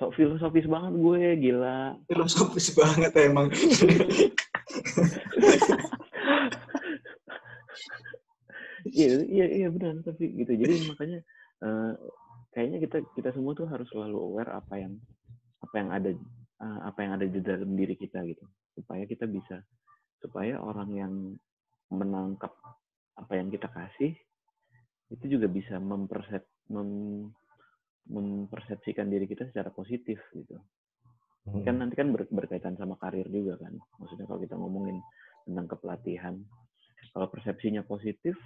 Sok 0.00 0.14
filosofis 0.18 0.66
banget 0.66 0.92
gue, 0.98 1.22
gila. 1.38 1.94
Filosofis 2.10 2.74
banget 2.74 3.12
emang. 3.18 3.52
Iya, 8.88 9.08
iya, 9.26 9.46
iya 9.58 9.68
benar. 9.74 9.94
Tapi 10.06 10.24
gitu. 10.38 10.52
Jadi 10.54 10.74
makanya 10.90 11.18
eh, 11.64 11.92
kayaknya 12.54 12.78
kita 12.84 12.96
kita 13.16 13.30
semua 13.34 13.52
tuh 13.58 13.66
harus 13.68 13.88
selalu 13.90 14.18
aware 14.18 14.50
apa 14.54 14.74
yang 14.78 14.94
apa 15.62 15.74
yang 15.80 15.88
ada 15.92 16.10
eh, 16.64 16.80
apa 16.88 16.98
yang 17.04 17.12
ada 17.18 17.26
di 17.26 17.40
dalam 17.42 17.70
diri 17.74 17.94
kita 17.98 18.22
gitu, 18.26 18.44
supaya 18.78 19.04
kita 19.06 19.26
bisa 19.26 19.62
supaya 20.22 20.58
orang 20.58 20.90
yang 20.94 21.12
menangkap 21.94 22.52
apa 23.18 23.32
yang 23.38 23.48
kita 23.50 23.70
kasih 23.70 24.14
itu 25.08 25.24
juga 25.38 25.48
bisa 25.48 25.80
mempersep 25.80 26.44
mem- 26.68 27.32
mempersepsikan 28.08 29.08
diri 29.08 29.28
kita 29.28 29.48
secara 29.48 29.72
positif 29.72 30.20
gitu. 30.32 30.56
Hmm. 31.48 31.64
Kan 31.64 31.74
nanti 31.80 31.94
kan 31.96 32.12
ber- 32.12 32.28
berkaitan 32.28 32.76
sama 32.76 33.00
karir 33.00 33.24
juga 33.28 33.56
kan. 33.56 33.72
Maksudnya 34.02 34.26
kalau 34.28 34.40
kita 34.42 34.54
ngomongin 34.58 35.00
tentang 35.48 35.66
kepelatihan, 35.66 36.34
kalau 37.16 37.26
persepsinya 37.32 37.82
positif, 37.88 38.36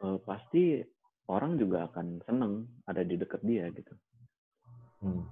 eh, 0.00 0.18
pasti 0.24 0.80
orang 1.28 1.60
juga 1.60 1.92
akan 1.92 2.24
seneng 2.24 2.64
ada 2.88 3.04
di 3.04 3.14
dekat 3.20 3.44
dia 3.44 3.68
gitu. 3.74 3.94
Hmm. 5.04 5.22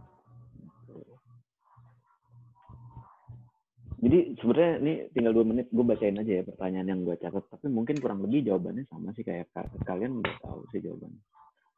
Jadi 3.97 4.37
sebenarnya 4.39 4.73
ini 4.85 4.95
tinggal 5.17 5.33
dua 5.33 5.47
menit 5.49 5.67
gue 5.73 5.81
bacain 5.81 6.21
aja 6.21 6.33
ya 6.39 6.45
pertanyaan 6.45 6.89
yang 6.93 7.01
gue 7.01 7.17
catat. 7.17 7.49
Tapi 7.49 7.67
mungkin 7.73 7.97
kurang 7.97 8.21
lebih 8.21 8.45
jawabannya 8.45 8.85
sama 8.93 9.11
sih 9.17 9.25
kayak 9.25 9.49
ka- 9.57 9.73
kalian 9.89 10.21
udah 10.21 10.37
tahu 10.45 10.61
sih 10.71 10.85
jawabannya. 10.85 11.23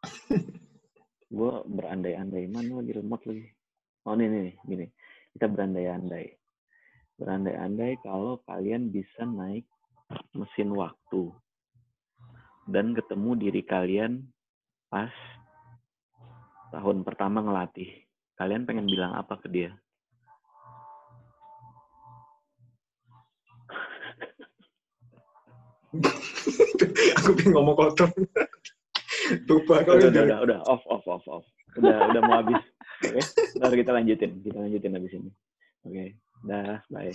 gue 1.39 1.53
berandai-andai 1.79 2.45
mana 2.51 2.83
lagi 2.83 2.93
remote 2.99 3.25
lagi. 3.31 3.47
Oh 4.07 4.15
nih 4.15 4.29
nih 4.31 4.55
gini. 4.63 4.87
Kita 5.35 5.51
berandai-andai. 5.51 6.27
Berandai-andai 7.19 7.99
kalau 8.05 8.39
kalian 8.47 8.95
bisa 8.95 9.27
naik 9.27 9.67
mesin 10.33 10.71
waktu 10.73 11.35
dan 12.69 12.93
ketemu 12.93 13.31
diri 13.37 13.65
kalian 13.65 14.29
pas 14.93 15.11
tahun 16.71 17.03
pertama 17.03 17.41
ngelatih. 17.41 17.89
Kalian 18.39 18.69
pengen 18.69 18.87
bilang 18.87 19.17
apa 19.19 19.35
ke 19.41 19.49
dia? 19.51 19.73
Aku 27.19 27.33
pengen 27.35 27.53
ngomong 27.57 27.75
kotor. 27.75 28.13
Lupa 29.49 29.83
udah, 29.83 30.09
udah, 30.09 30.23
udah, 30.25 30.39
udah, 30.45 30.59
off, 30.69 30.85
off, 30.87 31.05
off, 31.09 31.25
off. 31.27 31.47
Udah, 31.79 31.97
udah 32.11 32.23
mau 32.27 32.37
habis. 32.43 32.61
Oke, 33.03 33.21
ntar 33.59 33.73
kita 33.75 33.93
lanjutin. 33.95 34.33
Kita 34.43 34.59
lanjutin 34.59 34.93
habis 34.99 35.13
ini. 35.15 35.31
Oke, 35.87 36.05
dah, 36.45 36.83
bye. 36.91 37.15